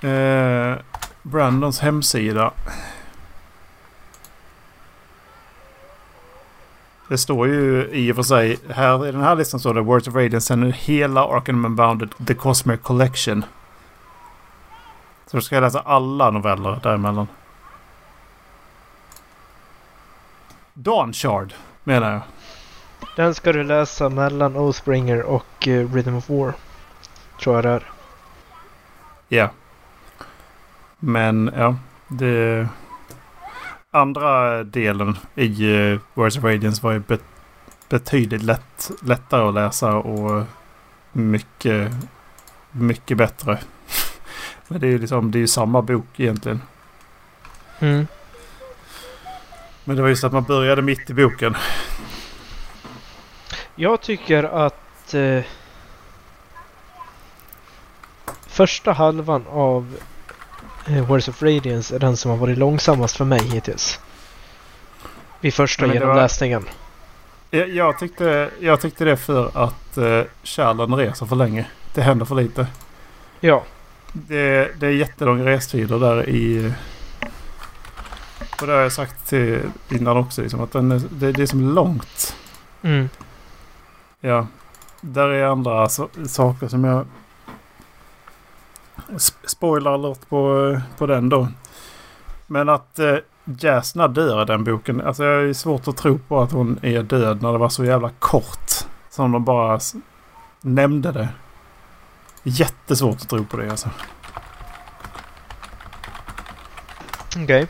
eh, 0.00 0.76
Brandons 1.22 1.80
hemsida. 1.80 2.52
Det 7.08 7.18
står 7.18 7.48
ju 7.48 7.88
i 7.92 8.12
och 8.12 8.16
för 8.16 8.22
sig, 8.22 8.58
här 8.70 9.06
i 9.06 9.12
den 9.12 9.22
här 9.22 9.36
listan 9.36 9.60
står 9.60 9.74
det 9.74 9.80
Words 9.80 10.08
of 10.08 10.14
Radiance, 10.14 10.46
sen 10.46 10.72
hela 10.72 11.24
Arkham 11.24 11.64
Unbounded, 11.64 12.14
The 12.26 12.34
Cosmic 12.34 12.80
Collection. 12.80 13.44
Så 15.26 15.36
då 15.36 15.40
ska 15.40 15.56
jag 15.56 15.62
läsa 15.62 15.80
alla 15.80 16.30
noveller 16.30 16.80
däremellan. 16.82 17.26
Dawn 20.74 21.12
Shard 21.12 21.54
menar 21.84 22.12
jag. 22.12 22.22
Den 23.16 23.34
ska 23.34 23.52
du 23.52 23.64
läsa 23.64 24.08
mellan 24.08 24.56
Oathbringer 24.56 25.22
och 25.22 25.68
eh, 25.68 25.94
Rhythm 25.94 26.16
of 26.16 26.30
War. 26.30 26.54
Tror 27.40 27.54
jag 27.54 27.64
det 27.64 27.70
är. 27.70 27.90
Ja. 29.28 29.50
Men 30.98 31.50
ja, 31.56 31.76
det... 32.08 32.68
Andra 33.90 34.64
delen 34.64 35.16
i 35.34 35.66
uh, 35.66 36.00
Words 36.14 36.38
of 36.38 36.44
Radiance 36.44 36.82
var 36.82 36.92
ju 36.92 36.98
bet 36.98 37.22
betydligt 37.88 38.42
lätt, 38.42 38.90
lättare 39.02 39.48
att 39.48 39.54
läsa 39.54 39.94
och 39.94 40.44
mycket, 41.12 41.92
mycket 42.70 43.18
bättre. 43.18 43.58
Men 44.68 44.80
det 44.80 44.86
är 44.86 44.90
ju 44.90 44.98
liksom, 44.98 45.30
det 45.30 45.38
är 45.38 45.40
ju 45.40 45.46
samma 45.46 45.82
bok 45.82 46.20
egentligen. 46.20 46.62
Mm. 47.78 48.06
Men 49.84 49.96
det 49.96 50.02
var 50.02 50.08
just 50.08 50.24
att 50.24 50.32
man 50.32 50.44
började 50.44 50.82
mitt 50.82 51.10
i 51.10 51.14
boken. 51.14 51.56
Jag 53.74 54.00
tycker 54.00 54.44
att 54.44 55.14
eh, 55.14 55.44
första 58.46 58.92
halvan 58.92 59.44
av 59.48 59.96
eh, 60.88 61.06
Words 61.06 61.28
of 61.28 61.42
Radiance 61.42 61.94
är 61.94 61.98
den 61.98 62.16
som 62.16 62.30
har 62.30 62.38
varit 62.38 62.58
långsammast 62.58 63.16
för 63.16 63.24
mig 63.24 63.40
hittills. 63.48 64.00
Vid 65.40 65.54
första 65.54 65.82
det 65.82 65.88
var- 65.88 65.94
genomläsningen. 65.94 66.64
Jag, 67.50 67.68
jag, 67.68 67.98
tyckte, 67.98 68.50
jag 68.60 68.80
tyckte 68.80 69.04
det 69.04 69.16
för 69.16 69.50
att 69.64 69.98
uh, 69.98 70.22
kärlen 70.42 70.94
reser 70.96 71.26
för 71.26 71.36
länge. 71.36 71.66
Det 71.94 72.02
händer 72.02 72.24
för 72.26 72.34
lite. 72.34 72.66
Ja, 73.40 73.62
Det, 74.12 74.70
det 74.80 74.86
är 74.86 74.90
jättelånga 74.90 75.44
restider 75.44 75.98
där 75.98 76.28
i... 76.28 76.72
Och 78.60 78.66
det 78.66 78.72
har 78.72 78.80
jag 78.80 78.92
sagt 78.92 79.28
till 79.28 79.60
innan 79.88 80.16
också. 80.16 80.42
Liksom, 80.42 80.60
att 80.60 80.72
den 80.72 80.92
är, 80.92 81.02
det, 81.10 81.32
det 81.32 81.42
är 81.42 81.46
som 81.46 81.74
långt. 81.74 82.36
mm. 82.82 83.08
Ja. 84.20 84.46
Där 85.00 85.28
är 85.28 85.44
andra 85.44 85.88
so 85.88 86.08
saker 86.28 86.68
som 86.68 86.84
jag... 86.84 87.06
Sp- 89.08 89.46
spoiler 89.46 89.90
alert 89.90 90.28
på, 90.28 90.80
på 90.98 91.06
den 91.06 91.28
då. 91.28 91.48
Men 92.46 92.68
att 92.68 92.98
eh, 92.98 93.16
Jasna 93.44 94.08
dör 94.08 94.42
i 94.42 94.44
den 94.44 94.64
boken. 94.64 95.00
Alltså 95.00 95.24
jag 95.24 95.48
är 95.48 95.52
svårt 95.52 95.88
att 95.88 95.96
tro 95.96 96.18
på 96.18 96.40
att 96.42 96.52
hon 96.52 96.78
är 96.82 97.02
död 97.02 97.42
när 97.42 97.52
det 97.52 97.58
var 97.58 97.68
så 97.68 97.84
jävla 97.84 98.10
kort. 98.18 98.70
Som 99.10 99.32
de 99.32 99.44
bara 99.44 99.80
nämnde 100.60 101.12
det. 101.12 101.28
Jättesvårt 102.42 103.16
att 103.22 103.28
tro 103.28 103.44
på 103.44 103.56
det 103.56 103.70
alltså. 103.70 103.90
okej. 107.42 107.66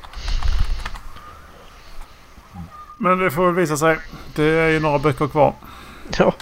Men 2.98 3.18
det 3.18 3.30
får 3.30 3.46
väl 3.46 3.54
visa 3.54 3.76
sig. 3.76 3.98
Det 4.34 4.44
är 4.44 4.68
ju 4.68 4.80
några 4.80 4.98
böcker 4.98 5.28
kvar. 5.28 5.54
Ja. 6.18 6.32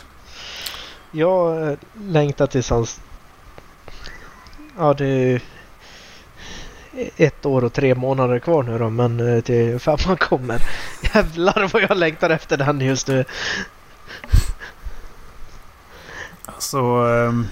Jag 1.11 1.69
eh, 1.71 1.79
längtar 1.95 2.47
tills 2.47 2.71
hans... 2.71 3.01
Ja, 4.79 4.95
det 4.95 5.07
är 5.07 5.41
ett 7.17 7.47
år 7.47 7.65
och 7.65 7.73
tre 7.73 7.95
månader 7.95 8.39
kvar 8.39 8.63
nu 8.63 8.79
då, 8.79 8.91
men 8.91 9.37
eh, 9.37 9.41
till 9.41 9.79
femman 9.79 10.17
kommer. 10.17 10.63
Jävlar 11.15 11.71
vad 11.73 11.83
jag 11.83 11.97
längtar 11.97 12.31
efter 12.31 12.57
den 12.57 12.81
just 12.81 13.09
nu. 13.09 13.25
Så... 16.59 17.07
ehm, 17.07 17.47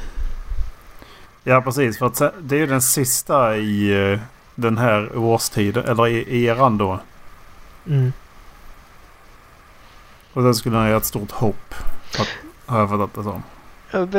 ja 1.44 1.62
precis. 1.62 1.98
För 1.98 2.06
att 2.06 2.34
det 2.40 2.56
är 2.56 2.60
ju 2.60 2.66
den 2.66 2.82
sista 2.82 3.56
i 3.56 3.92
eh, 4.12 4.20
den 4.54 4.78
här 4.78 5.16
årstiden. 5.16 5.84
Eller 5.84 6.06
i 6.06 6.44
eran 6.44 6.78
då. 6.78 7.00
Mm. 7.86 8.12
Och 10.32 10.42
sen 10.42 10.54
skulle 10.54 10.76
han 10.76 10.86
göra 10.86 10.96
ett 10.96 11.04
stort 11.04 11.30
hopp. 11.30 11.74
Har 12.66 12.78
jag 12.78 12.90
fattat 12.90 13.14
det 13.14 13.22
som. 13.22 13.42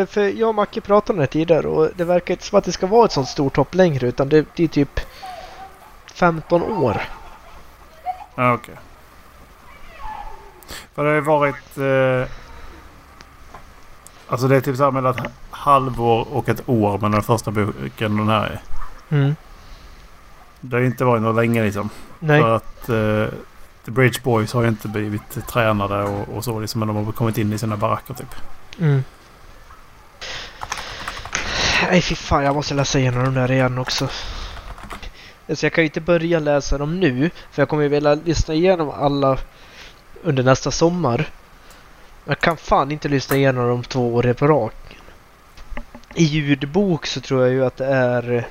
För 0.07 0.39
jag 0.39 0.49
och 0.49 0.55
Macke 0.55 0.81
pratade 0.81 1.13
om 1.13 1.21
det 1.21 1.27
tidigare 1.27 1.67
och 1.67 1.89
det 1.95 2.03
verkar 2.03 2.33
inte 2.33 2.45
som 2.45 2.57
att 2.57 2.63
det 2.63 2.71
ska 2.71 2.88
vara 2.88 3.05
ett 3.05 3.12
sånt 3.12 3.27
stort 3.27 3.57
hopp 3.57 3.75
längre 3.75 4.07
utan 4.07 4.29
det, 4.29 4.45
det 4.55 4.63
är 4.63 4.67
typ 4.67 4.99
15 6.13 6.63
år. 6.63 7.01
Ja 8.36 8.53
okej. 8.53 8.75
För 10.93 11.03
det 11.03 11.09
har 11.09 11.15
ju 11.15 11.21
varit... 11.21 11.77
Eh, 11.77 12.36
alltså 14.27 14.47
det 14.47 14.55
är 14.55 14.62
typ 14.62 14.77
så 14.77 14.83
här 14.83 14.91
mellan 14.91 15.15
ett 15.15 15.31
halvår 15.49 16.27
och 16.31 16.49
ett 16.49 16.69
år 16.69 16.97
mellan 16.97 17.12
den 17.12 17.23
första 17.23 17.51
boken 17.51 18.17
den 18.17 18.29
här. 18.29 18.45
är. 18.45 18.62
Mm. 19.09 19.36
Det 20.62 20.75
har 20.75 20.81
ju 20.81 20.88
inte 20.88 21.05
varit 21.05 21.21
något 21.21 21.36
länge 21.36 21.63
liksom. 21.63 21.89
Nej. 22.19 22.41
För 22.41 22.55
att 22.55 22.89
eh, 22.89 23.39
The 23.86 23.91
Bridge 23.91 24.19
Boys 24.23 24.53
har 24.53 24.62
ju 24.62 24.67
inte 24.67 24.88
blivit 24.88 25.47
tränade 25.47 26.03
och, 26.03 26.36
och 26.36 26.43
så 26.43 26.59
liksom. 26.59 26.79
Men 26.79 26.88
de 26.88 27.05
har 27.05 27.12
kommit 27.12 27.38
in 27.38 27.53
i 27.53 27.57
sina 27.57 27.77
baracker 27.77 28.13
typ. 28.13 28.36
Mm. 28.79 29.03
Nej 31.91 32.01
fy 32.01 32.15
fan, 32.15 32.43
jag 32.43 32.55
måste 32.55 32.73
läsa 32.73 32.99
igenom 32.99 33.23
de 33.23 33.33
där 33.33 33.51
igen 33.51 33.77
också. 33.77 34.09
Alltså 35.49 35.65
jag 35.65 35.73
kan 35.73 35.81
ju 35.83 35.85
inte 35.85 36.01
börja 36.01 36.39
läsa 36.39 36.77
dem 36.77 36.99
nu, 36.99 37.29
för 37.51 37.61
jag 37.61 37.69
kommer 37.69 37.83
ju 37.83 37.89
vilja 37.89 38.13
lyssna 38.15 38.53
igenom 38.53 38.89
alla 38.89 39.37
under 40.23 40.43
nästa 40.43 40.71
sommar. 40.71 41.29
Jag 42.25 42.39
kan 42.39 42.57
fan 42.57 42.91
inte 42.91 43.07
lyssna 43.09 43.35
igenom 43.35 43.67
de 43.67 43.83
två 43.83 44.13
åren 44.15 44.35
på 44.35 44.47
rak. 44.47 44.97
I 46.15 46.23
ljudbok 46.23 47.05
så 47.05 47.21
tror 47.21 47.41
jag 47.41 47.51
ju 47.51 47.65
att 47.65 47.77
det 47.77 47.85
är... 47.85 48.31
eh, 48.33 48.43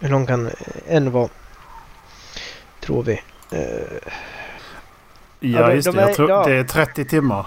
Hur 0.00 0.08
lång 0.08 0.26
kan 0.26 0.50
en 0.88 1.10
vara? 1.10 1.28
Tror 2.80 3.02
vi. 3.02 3.22
Eh, 3.52 4.10
Ja, 5.40 5.66
de- 5.68 5.74
just 5.74 5.86
de 5.86 5.96
det. 5.96 6.00
Jag 6.02 6.10
är- 6.10 6.14
tror 6.14 6.30
ja. 6.30 6.44
det 6.46 6.54
är 6.54 6.64
30 6.64 7.04
timmar. 7.04 7.46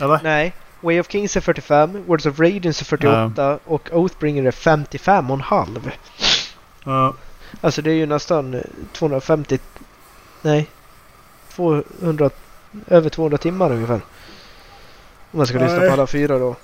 Eller? 0.00 0.20
nej. 0.22 0.52
Way 0.80 1.00
of 1.00 1.10
Kings 1.10 1.36
är 1.36 1.40
45, 1.40 2.04
Words 2.06 2.26
of 2.26 2.40
Radiance 2.40 2.82
är 2.82 2.84
48 2.84 3.58
och 3.64 3.88
Oathbringer 3.92 4.44
är 4.44 4.50
55 4.50 5.30
och 5.30 5.36
en 5.36 5.40
halv. 5.40 5.90
Ja. 6.84 7.14
Alltså 7.60 7.82
det 7.82 7.90
är 7.90 7.94
ju 7.94 8.06
nästan 8.06 8.54
eh, 8.54 8.60
250... 8.92 9.58
Nej. 10.42 10.66
200... 11.54 12.30
Över 12.86 13.10
200 13.10 13.38
timmar 13.38 13.72
ungefär. 13.72 14.00
Om 15.30 15.38
man 15.38 15.46
ska 15.46 15.58
lyssna 15.58 15.80
på 15.80 15.92
alla 15.92 16.06
fyra 16.06 16.38
då. 16.38 16.56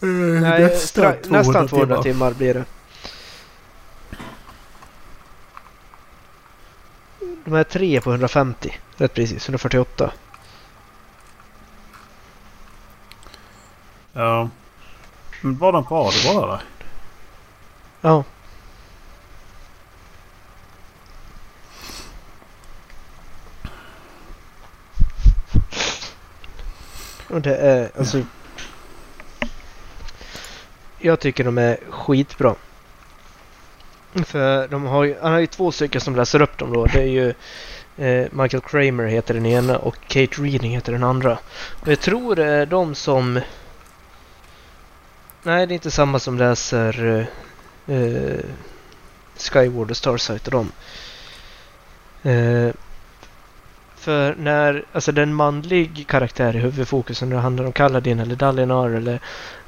Nej, 0.00 0.64
stra- 0.76 1.30
nästan 1.30 1.68
200 1.68 2.02
timmar. 2.02 2.32
blir 2.32 2.54
det. 2.54 2.64
De 7.44 7.52
här 7.54 7.64
tre 7.64 8.00
på 8.00 8.10
150. 8.10 8.78
Rätt 8.96 9.14
precis, 9.14 9.48
148. 9.48 10.10
Ja. 14.16 14.48
Men 15.40 15.58
var 15.58 15.72
den 15.72 15.84
på 15.84 16.10
det 16.10 16.34
var 16.34 16.48
där? 16.48 16.62
Ja. 18.00 18.24
Och 27.28 27.40
det 27.40 27.56
är 27.56 27.90
alltså... 27.98 28.22
Jag 30.98 31.20
tycker 31.20 31.44
de 31.44 31.58
är 31.58 31.78
skitbra. 31.90 32.54
För 34.14 34.68
de 34.68 34.84
har 34.84 35.04
ju, 35.04 35.16
han 35.22 35.32
har 35.32 35.38
ju 35.38 35.46
två 35.46 35.72
stycken 35.72 36.00
som 36.00 36.16
läser 36.16 36.42
upp 36.42 36.58
dem 36.58 36.72
då. 36.72 36.86
Det 36.86 37.00
är 37.00 37.06
ju 37.06 37.28
eh, 37.96 38.28
Michael 38.32 38.62
Kramer 38.62 39.06
heter 39.06 39.34
den 39.34 39.46
ena 39.46 39.78
och 39.78 39.96
Kate 40.08 40.42
Reading 40.42 40.74
heter 40.74 40.92
den 40.92 41.04
andra. 41.04 41.38
Och 41.80 41.88
jag 41.88 42.00
tror 42.00 42.36
det 42.36 42.46
är 42.46 42.66
de 42.66 42.94
som... 42.94 43.40
Nej, 45.46 45.66
det 45.66 45.72
är 45.72 45.74
inte 45.74 45.90
samma 45.90 46.18
som 46.18 46.38
läser 46.38 47.26
eh, 47.86 47.96
eh 47.96 48.40
Skyward 49.36 49.90
och 49.90 49.96
Starsight 49.96 50.46
och 50.46 50.52
dem. 50.52 50.72
Eh, 52.22 52.74
för 53.96 54.34
när, 54.34 54.84
alltså 54.92 55.12
den 55.12 55.34
manlig 55.34 56.06
karaktär 56.08 56.56
i 56.56 56.58
huvudfokus 56.58 57.22
när 57.22 57.30
det 57.30 57.42
handlar 57.42 57.64
om 57.64 57.72
Kaladin 57.72 58.20
eller 58.20 58.36
Dalinar 58.36 58.90
eller 58.90 59.20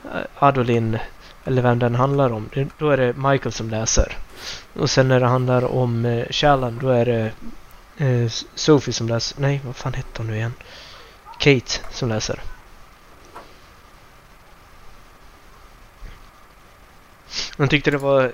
eh, 0.05 0.21
Adolin 0.39 0.99
eller 1.45 1.63
vem 1.63 1.79
den 1.79 1.95
handlar 1.95 2.33
om. 2.33 2.51
Då 2.79 2.91
är 2.91 2.97
det 2.97 3.13
Michael 3.17 3.53
som 3.53 3.71
läser. 3.71 4.17
Och 4.75 4.91
sen 4.91 5.09
när 5.09 5.21
det 5.21 5.27
handlar 5.27 5.65
om 5.65 6.05
eh, 6.05 6.27
Shallan 6.31 6.79
då 6.83 6.89
är 6.89 7.05
det 7.05 7.33
eh, 8.05 8.31
Sophie 8.55 8.93
som 8.93 9.09
läser. 9.09 9.41
Nej, 9.41 9.61
vad 9.65 9.77
fan 9.77 9.95
hette 9.95 10.23
hon 10.23 10.27
nu 10.27 10.37
igen? 10.37 10.55
Kate 11.39 11.81
som 11.91 12.09
läser. 12.09 12.41
Man 17.57 17.69
tyckte 17.69 17.91
det 17.91 17.99
var 17.99 18.33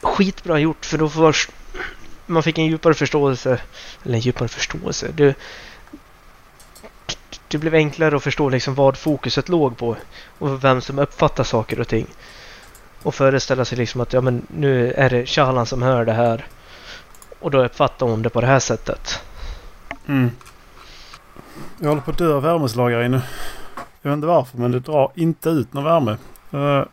skitbra 0.00 0.58
gjort 0.58 0.84
för 0.86 0.98
då 0.98 1.08
först 1.08 1.50
man 2.26 2.42
fick 2.42 2.58
en 2.58 2.66
djupare 2.66 2.94
förståelse. 2.94 3.60
Eller 4.02 4.14
en 4.14 4.20
djupare 4.20 4.48
förståelse. 4.48 5.10
Det, 5.14 5.36
det 7.48 7.58
blev 7.58 7.74
enklare 7.74 8.16
att 8.16 8.22
förstå 8.22 8.48
liksom 8.48 8.74
vad 8.74 8.96
fokuset 8.96 9.48
låg 9.48 9.76
på 9.76 9.96
och 10.38 10.64
vem 10.64 10.80
som 10.80 10.98
uppfattar 10.98 11.44
saker 11.44 11.80
och 11.80 11.88
ting. 11.88 12.06
Och 13.02 13.14
föreställa 13.14 13.64
sig 13.64 13.78
liksom 13.78 14.00
att 14.00 14.12
ja, 14.12 14.20
men 14.20 14.46
nu 14.48 14.92
är 14.92 15.10
det 15.10 15.26
Shalan 15.26 15.66
som 15.66 15.82
hör 15.82 16.04
det 16.04 16.12
här 16.12 16.46
och 17.40 17.50
då 17.50 17.64
uppfattar 17.64 18.06
hon 18.06 18.22
det 18.22 18.30
på 18.30 18.40
det 18.40 18.46
här 18.46 18.58
sättet. 18.58 19.22
Mm. 20.06 20.30
Jag 21.78 21.88
håller 21.88 22.02
på 22.02 22.10
att 22.10 22.18
dö 22.18 22.34
av 22.34 22.42
värmeslagare 22.42 23.08
nu. 23.08 23.20
Jag 24.02 24.10
vet 24.10 24.16
inte 24.16 24.26
varför 24.26 24.58
men 24.58 24.72
det 24.72 24.80
drar 24.80 25.12
inte 25.14 25.48
ut 25.48 25.72
någon 25.72 25.84
värme. 25.84 26.16
Uh, 26.54 26.84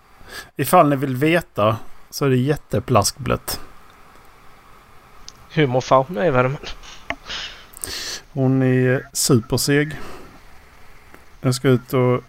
ifall 0.55 0.89
ni 0.89 0.95
vill 0.95 1.15
veta 1.15 1.77
så 2.09 2.25
är 2.25 2.29
det 2.29 2.37
jätteplaskblött. 2.37 3.59
Hur 5.49 5.67
mår 5.67 5.81
Fauna 5.81 6.27
i 6.27 6.31
värmen? 6.31 6.57
Hon 8.33 8.61
är 8.61 9.07
superseg. 9.13 9.99
Jag 11.41 11.55
ska 11.55 11.67
ut 11.67 11.93
och 11.93 12.23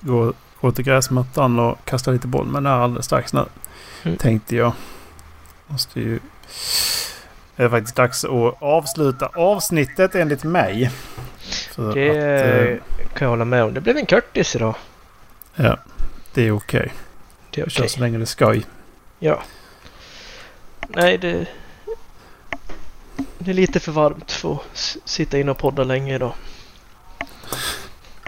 gå, 0.00 0.32
gå 0.60 0.72
till 0.72 0.84
gräsmattan 0.84 1.58
och 1.58 1.78
kasta 1.84 2.10
lite 2.10 2.26
boll 2.26 2.46
med 2.46 2.62
den 2.62 2.72
här 2.72 2.80
alldeles 2.80 3.06
strax 3.06 3.32
nu. 3.32 3.44
Mm. 4.02 4.16
Tänkte 4.18 4.56
jag. 4.56 4.72
Måste 5.66 6.00
ju... 6.00 6.20
Det 7.56 7.62
är 7.62 7.68
faktiskt 7.68 7.96
dags 7.96 8.24
att 8.24 8.62
avsluta 8.62 9.26
avsnittet 9.26 10.14
enligt 10.14 10.44
mig. 10.44 10.90
Det 11.76 11.82
att, 11.82 11.96
eh, 11.96 13.06
kan 13.14 13.24
jag 13.26 13.28
hålla 13.28 13.44
med 13.44 13.64
om. 13.64 13.74
Det 13.74 13.80
blev 13.80 13.96
en 13.96 14.06
Curtis 14.06 14.56
idag. 14.56 14.74
ja, 15.54 15.78
det 16.34 16.46
är 16.46 16.50
okej. 16.56 16.92
Det 17.50 17.60
är 17.60 17.66
okej. 17.66 17.88
så 17.88 18.00
länge 18.00 18.18
det 18.18 18.24
är 18.24 18.26
skoj. 18.26 18.64
Ja. 19.18 19.42
Nej, 20.88 21.18
det... 21.18 21.46
Det 23.38 23.50
är 23.50 23.54
lite 23.54 23.80
för 23.80 23.92
varmt 23.92 24.32
för 24.32 24.52
att 24.52 24.96
sitta 25.04 25.38
inne 25.38 25.50
och 25.50 25.58
podda 25.58 25.84
länge 25.84 26.14
idag. 26.14 26.32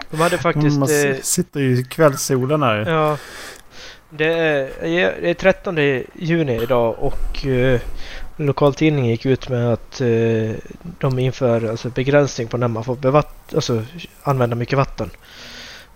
De 0.09 0.19
hade 0.19 0.37
faktiskt... 0.37 0.79
Man 0.79 1.05
eh, 1.05 1.15
sitter 1.21 1.59
ju 1.59 1.79
i 1.79 1.83
kvällssolen 1.83 2.63
här. 2.63 2.89
Ja. 2.89 3.17
Det 4.09 4.33
är, 4.33 5.21
det 5.21 5.29
är 5.29 5.33
13 5.33 5.77
juni 6.13 6.61
idag 6.61 6.95
och 6.99 7.45
eh, 7.45 7.81
lokaltidningen 8.35 9.11
gick 9.11 9.25
ut 9.25 9.49
med 9.49 9.73
att 9.73 10.01
eh, 10.01 10.51
de 10.99 11.19
inför 11.19 11.69
alltså, 11.69 11.89
begränsning 11.89 12.47
på 12.47 12.57
när 12.57 12.67
man 12.67 12.83
får 12.83 12.95
bevatt, 12.95 13.53
alltså, 13.55 13.83
använda 14.23 14.55
mycket 14.55 14.77
vatten. 14.77 15.09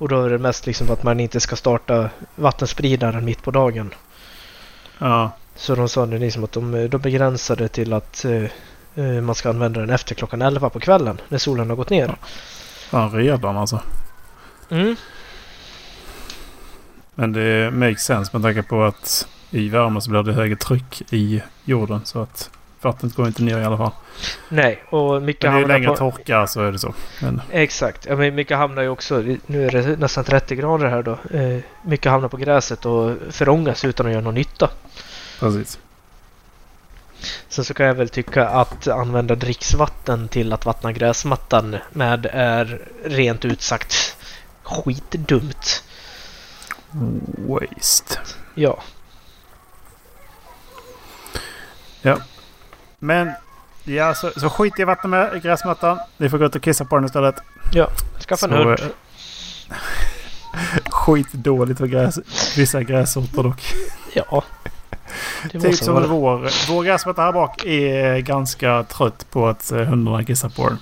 Och 0.02 0.10
då 0.10 0.24
är 0.24 0.30
det 0.30 0.38
mest 0.38 0.66
liksom 0.66 0.92
att 0.92 1.04
man 1.04 1.20
inte 1.20 1.40
ska 1.40 1.56
starta 1.56 2.10
vattenspridaren 2.36 3.26
mitt 3.26 3.44
på 3.44 3.52
dagen. 3.52 3.94
Ja. 4.98 5.32
Så 5.56 5.76
de 5.76 5.90
sa 5.90 6.06
det 6.06 6.18
liksom 6.18 6.44
att 6.44 6.52
de, 6.52 6.88
de 6.90 7.02
begränsade 7.02 7.68
till 7.68 7.94
att 7.94 8.26
eh, 8.26 8.44
eh, 8.96 9.22
man 9.22 9.36
ska 9.36 9.50
använda 9.50 9.80
den 9.80 9.90
efter 9.90 10.16
klockan 10.16 10.42
11 10.42 10.70
på 10.70 10.80
kvällen 10.80 11.22
när 11.30 11.38
solen 11.38 11.70
har 11.70 11.76
gått 11.76 11.90
ner. 11.90 12.16
Fan 12.90 13.12
redan 13.12 13.58
alltså. 13.58 13.82
Mm. 14.70 14.96
Men 17.16 17.34
det 17.34 17.72
makes 17.74 18.04
sense 18.04 18.38
med 18.38 18.44
tanke 18.44 18.64
på 18.70 18.84
att 18.84 19.28
i 19.50 19.70
värme 19.70 20.02
så 20.02 20.10
blir 20.10 20.24
det 20.24 20.34
högre 20.34 20.56
tryck 20.56 21.14
i 21.14 21.42
jorden. 21.66 22.02
Så 22.04 22.22
att 22.22 22.50
vattnet 22.82 23.15
går 23.15 23.28
inte 23.28 23.44
ner 23.44 23.60
i 23.60 23.63
alla 23.63 23.78
fall. 23.78 23.91
Nej, 24.50 24.84
och 24.89 25.22
mycket 25.22 25.44
Men 25.44 25.54
det 25.54 25.74
är 25.74 25.78
ju 25.80 25.86
hamnar 25.86 25.91
på... 25.91 26.12
torka 26.12 26.48
så 26.48 26.62
är 26.62 26.72
det 26.72 26.80
så. 26.80 26.94
Men 27.22 27.41
Exakt. 27.52 28.06
Ja, 28.06 28.15
men 28.15 28.36
mycket 28.36 28.58
hamnar 28.58 28.82
ju 28.82 28.89
också, 28.89 29.24
nu 29.46 29.65
är 29.65 29.72
det 29.72 30.00
nästan 30.00 30.24
30 30.24 30.56
grader 30.56 30.88
här 30.88 31.04
då. 31.04 31.38
Eh, 31.38 31.60
mycket 31.84 32.12
hamnar 32.12 32.30
på 32.30 32.38
gräset 32.38 32.86
och 32.86 33.15
förångas 33.30 33.86
utan 33.86 34.06
att 34.06 34.12
göra 34.12 34.22
någon 34.22 34.34
nytta. 34.34 34.70
precis. 35.39 35.80
Sen 37.50 37.65
så 37.65 37.74
kan 37.74 37.86
jag 37.86 37.94
väl 37.94 38.10
tycka 38.10 38.48
att 38.48 38.88
använda 38.88 39.36
dricksvatten 39.36 40.28
till 40.28 40.54
att 40.54 40.65
vattna 40.65 40.91
gräsmattan 40.91 41.78
med 41.91 42.26
är 42.32 42.82
rent 43.06 43.46
ut 43.46 43.62
sagt 43.62 44.17
skitdumt. 44.63 45.84
Waste. 47.48 48.20
Ja. 48.56 48.84
Men 53.04 53.32
ja, 53.84 54.14
så, 54.14 54.32
så 54.38 54.49
skit 54.49 54.80
i 54.80 54.84
vattnet 54.84 55.10
med 55.10 55.43
gräsmattan. 55.43 55.99
Ni 56.18 56.30
får 56.30 56.38
gå 56.38 56.45
ut 56.45 56.56
och 56.56 56.62
kissa 56.62 56.86
på 56.86 56.95
den 56.95 57.06
istället. 57.06 57.36
Skaffa 58.28 58.45
en 58.45 58.52
hund. 58.52 58.80
Skitdåligt 60.91 61.80
för 61.80 61.88
gräs, 61.88 62.20
vissa 62.58 62.84
grässorter 62.84 63.43
dock. 63.43 63.74
Ja. 64.14 64.43
Det 65.52 65.60
Typ 65.60 65.76
som 65.76 65.93
vara. 65.93 66.08
vår, 66.08 66.49
vår 66.70 66.84
gräsmatta 66.84 67.22
här 67.22 67.32
bak 67.32 67.66
är 67.66 68.20
ganska 68.20 68.84
trött 68.84 69.26
på 69.32 69.47
att 69.47 69.72
eh, 69.72 69.78
hundarna 69.78 70.24
kissar 70.24 70.49
på 70.49 70.70
den. 70.70 70.78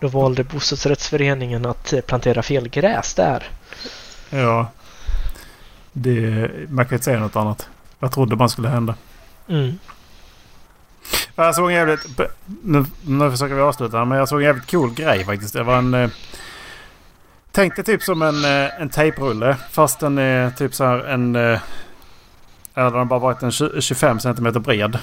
Då 0.00 0.08
valde 0.08 0.44
bostadsrättsföreningen 0.44 1.66
att 1.66 1.92
eh, 1.92 2.00
plantera 2.00 2.42
fel 2.42 2.68
gräs 2.68 3.14
där. 3.14 3.48
Ja. 4.30 4.66
Det, 5.92 6.50
man 6.68 6.86
kan 6.86 6.94
inte 6.94 7.04
säga 7.04 7.20
något 7.20 7.36
annat. 7.36 7.68
Jag 7.98 8.12
trodde 8.12 8.36
man 8.36 8.48
skulle 8.48 8.68
hända. 8.68 8.94
Mm. 9.50 9.78
Jag 11.34 11.54
såg 11.54 11.68
en 11.70 11.74
jävligt... 11.76 12.06
Nu, 12.62 12.84
nu 13.06 13.30
försöker 13.30 13.54
vi 13.54 13.60
avsluta 13.60 14.04
men 14.04 14.18
jag 14.18 14.28
såg 14.28 14.38
en 14.40 14.46
jävligt 14.46 14.70
cool 14.70 14.94
grej 14.94 15.24
faktiskt. 15.24 15.52
Det 15.54 15.62
var 15.62 15.76
en... 15.76 15.94
eh, 15.94 16.10
Tänk 17.52 17.76
dig 17.76 17.84
typ 17.84 18.02
som 18.02 18.22
en, 18.22 18.44
eh, 18.44 18.80
en 18.80 18.88
tejprulle. 18.90 19.56
Fast 19.70 20.00
den 20.00 20.18
är 20.18 20.50
typ 20.50 20.74
så 20.74 20.84
här 20.84 20.98
en... 20.98 21.36
eh, 21.36 21.60
Eller 22.74 22.90
den 22.90 22.98
har 22.98 23.04
bara 23.04 23.18
varit 23.20 23.42
en 23.42 23.50
20 23.52 23.80
25 23.80 24.20
cm 24.20 24.52
bred. 24.62 24.98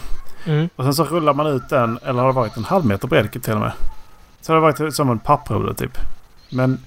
Mm. 0.45 0.69
Och 0.75 0.83
sen 0.83 0.93
så 0.93 1.03
rullar 1.03 1.33
man 1.33 1.47
ut 1.47 1.69
den, 1.69 1.99
eller 2.05 2.19
har 2.21 2.27
det 2.27 2.33
varit 2.35 2.57
en 2.57 2.63
halv 2.63 2.85
meter 2.85 3.07
bred 3.07 3.43
till 3.43 3.53
och 3.53 3.59
med. 3.59 3.71
Så 4.41 4.53
har 4.53 4.55
det 4.61 4.73
varit 4.73 4.95
som 4.95 5.09
en 5.09 5.19
papprulle 5.19 5.73
typ. 5.73 5.97
Men 6.49 6.79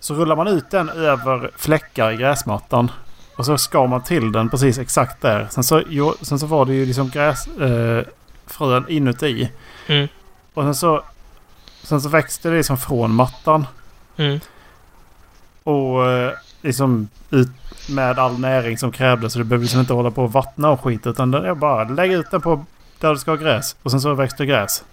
så 0.00 0.14
rullar 0.14 0.36
man 0.36 0.46
ut 0.48 0.70
den 0.70 0.88
över 0.88 1.50
fläckar 1.56 2.10
i 2.12 2.16
gräsmattan. 2.16 2.90
Och 3.36 3.46
så 3.46 3.58
skar 3.58 3.86
man 3.86 4.02
till 4.02 4.32
den 4.32 4.48
precis 4.48 4.78
exakt 4.78 5.22
där. 5.22 5.48
Sen 5.50 5.64
så, 5.64 5.82
jo, 5.88 6.14
sen 6.20 6.38
så 6.38 6.46
var 6.46 6.64
det 6.64 6.74
ju 6.74 6.86
liksom 6.86 7.10
gräsfrön 7.10 8.84
eh, 8.88 8.96
inuti. 8.96 9.50
Mm. 9.86 10.08
Och 10.54 10.62
sen 10.62 10.74
så, 10.74 11.02
sen 11.82 12.00
så 12.00 12.08
växte 12.08 12.48
det 12.48 12.56
liksom 12.56 12.78
från 12.78 13.14
mattan. 13.14 13.66
Mm. 14.16 14.40
Och 15.62 16.10
eh, 16.10 16.32
liksom 16.62 17.08
ut 17.30 17.48
med 17.88 18.18
all 18.18 18.38
näring 18.38 18.78
som 18.78 18.92
krävdes. 18.92 19.32
Så 19.32 19.38
du 19.38 19.44
behöver 19.44 19.62
liksom 19.62 19.80
inte 19.80 19.92
hålla 19.92 20.10
på 20.10 20.24
och 20.24 20.32
vattna 20.32 20.70
och 20.70 20.80
skit. 20.80 21.06
Utan 21.06 21.30
det 21.30 21.48
är 21.48 21.54
bara 21.54 21.84
lägga 21.84 22.16
ut 22.16 22.30
den 22.30 22.40
på 22.40 22.64
där 23.00 23.10
du 23.10 23.18
ska 23.18 23.30
ha 23.30 23.36
gräs. 23.36 23.76
Och 23.82 23.90
sen 23.90 24.00
så 24.00 24.14
växer 24.14 24.44
gräs. 24.44 24.84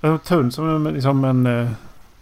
Det 0.00 0.08
var 0.08 0.18
tunn 0.18 0.52
som 0.52 0.86
en, 0.86 0.94
liksom 0.94 1.24
en, 1.24 1.46
eh, 1.46 1.70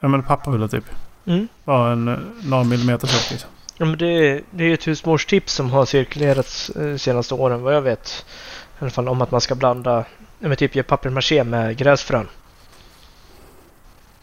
ja, 0.01 0.09
men 0.09 0.15
en 0.15 0.23
papparulle 0.23 0.69
typ. 0.69 0.85
Mm. 1.25 1.49
Bara 1.65 1.93
en 1.93 2.09
eh, 2.09 2.19
några 2.43 2.65
millimeter 2.65 3.07
tjock 3.07 3.31
liksom. 3.31 3.51
Ja, 3.81 3.87
men 3.87 3.99
det, 3.99 4.41
det 4.51 4.65
är 4.65 4.75
ett 4.75 4.87
husmorstips 4.89 5.53
som 5.53 5.71
har 5.71 5.85
cirkulerat 5.87 6.71
eh, 6.81 6.97
senaste 6.97 7.35
åren 7.35 7.63
vad 7.63 7.75
jag 7.75 7.83
vet. 7.83 8.27
I 8.75 8.83
alla 8.83 8.91
fall 8.91 9.09
om 9.09 9.23
att 9.23 9.31
man 9.31 9.41
ska 9.41 9.55
blanda, 9.55 10.05
ja, 10.39 10.49
men 10.49 10.57
typ 10.57 10.75
ge 10.75 10.83
papier-maché 10.83 11.45
med 11.45 11.77
gräsfrön. 11.77 12.29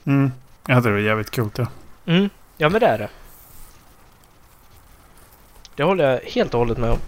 Mm. 0.05 0.32
Tycker 0.66 0.82
det 0.82 0.91
var 0.91 0.97
jävligt 0.97 1.36
coolt 1.36 1.58
ja. 1.58 1.68
Mm. 2.05 2.30
Ja 2.58 2.70
men 2.70 2.82
det 2.82 2.88
är 2.88 2.97
det. 2.97 3.10
Det 5.76 5.84
håller 5.84 6.12
jag 6.12 6.20
helt 6.20 6.53
och 6.53 6.60
hållet 6.60 6.78
med 6.78 6.91
om. 6.91 6.99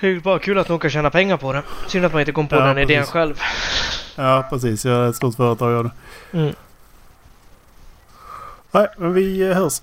Det 0.00 0.06
är 0.06 0.10
ju 0.10 0.20
bara 0.20 0.38
kul 0.38 0.58
att 0.58 0.68
någon 0.68 0.78
kan 0.78 0.90
tjäna 0.90 1.10
pengar 1.10 1.36
på 1.36 1.52
det. 1.52 1.62
Synd 1.86 2.04
att 2.04 2.12
man 2.12 2.20
inte 2.20 2.32
kom 2.32 2.48
på 2.48 2.56
Ja, 2.56 2.60
den 2.60 2.78
idén 2.78 2.98
precis. 3.00 3.12
själv. 3.12 3.40
Ja 4.16 4.46
precis. 4.50 4.84
Jag 4.84 4.96
är 4.96 5.08
ett 5.10 5.16
stort 5.16 5.34
företag 5.36 5.72
gör 5.72 5.82
det. 5.84 5.90
Mm. 6.38 6.54
Nej 8.74 8.88
men 8.96 9.14
vi 9.14 9.52
hörs. 9.54 9.82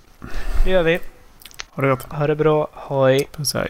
Det 0.63 0.71
gör 0.71 0.83
vi. 0.83 0.99
Ha 1.69 1.83
det 1.83 1.89
gott. 1.89 2.03
Ha 2.03 2.27
det 2.27 2.35
bra. 2.35 2.69
Hej. 2.89 3.27
Puss 3.31 3.53
hej. 3.53 3.69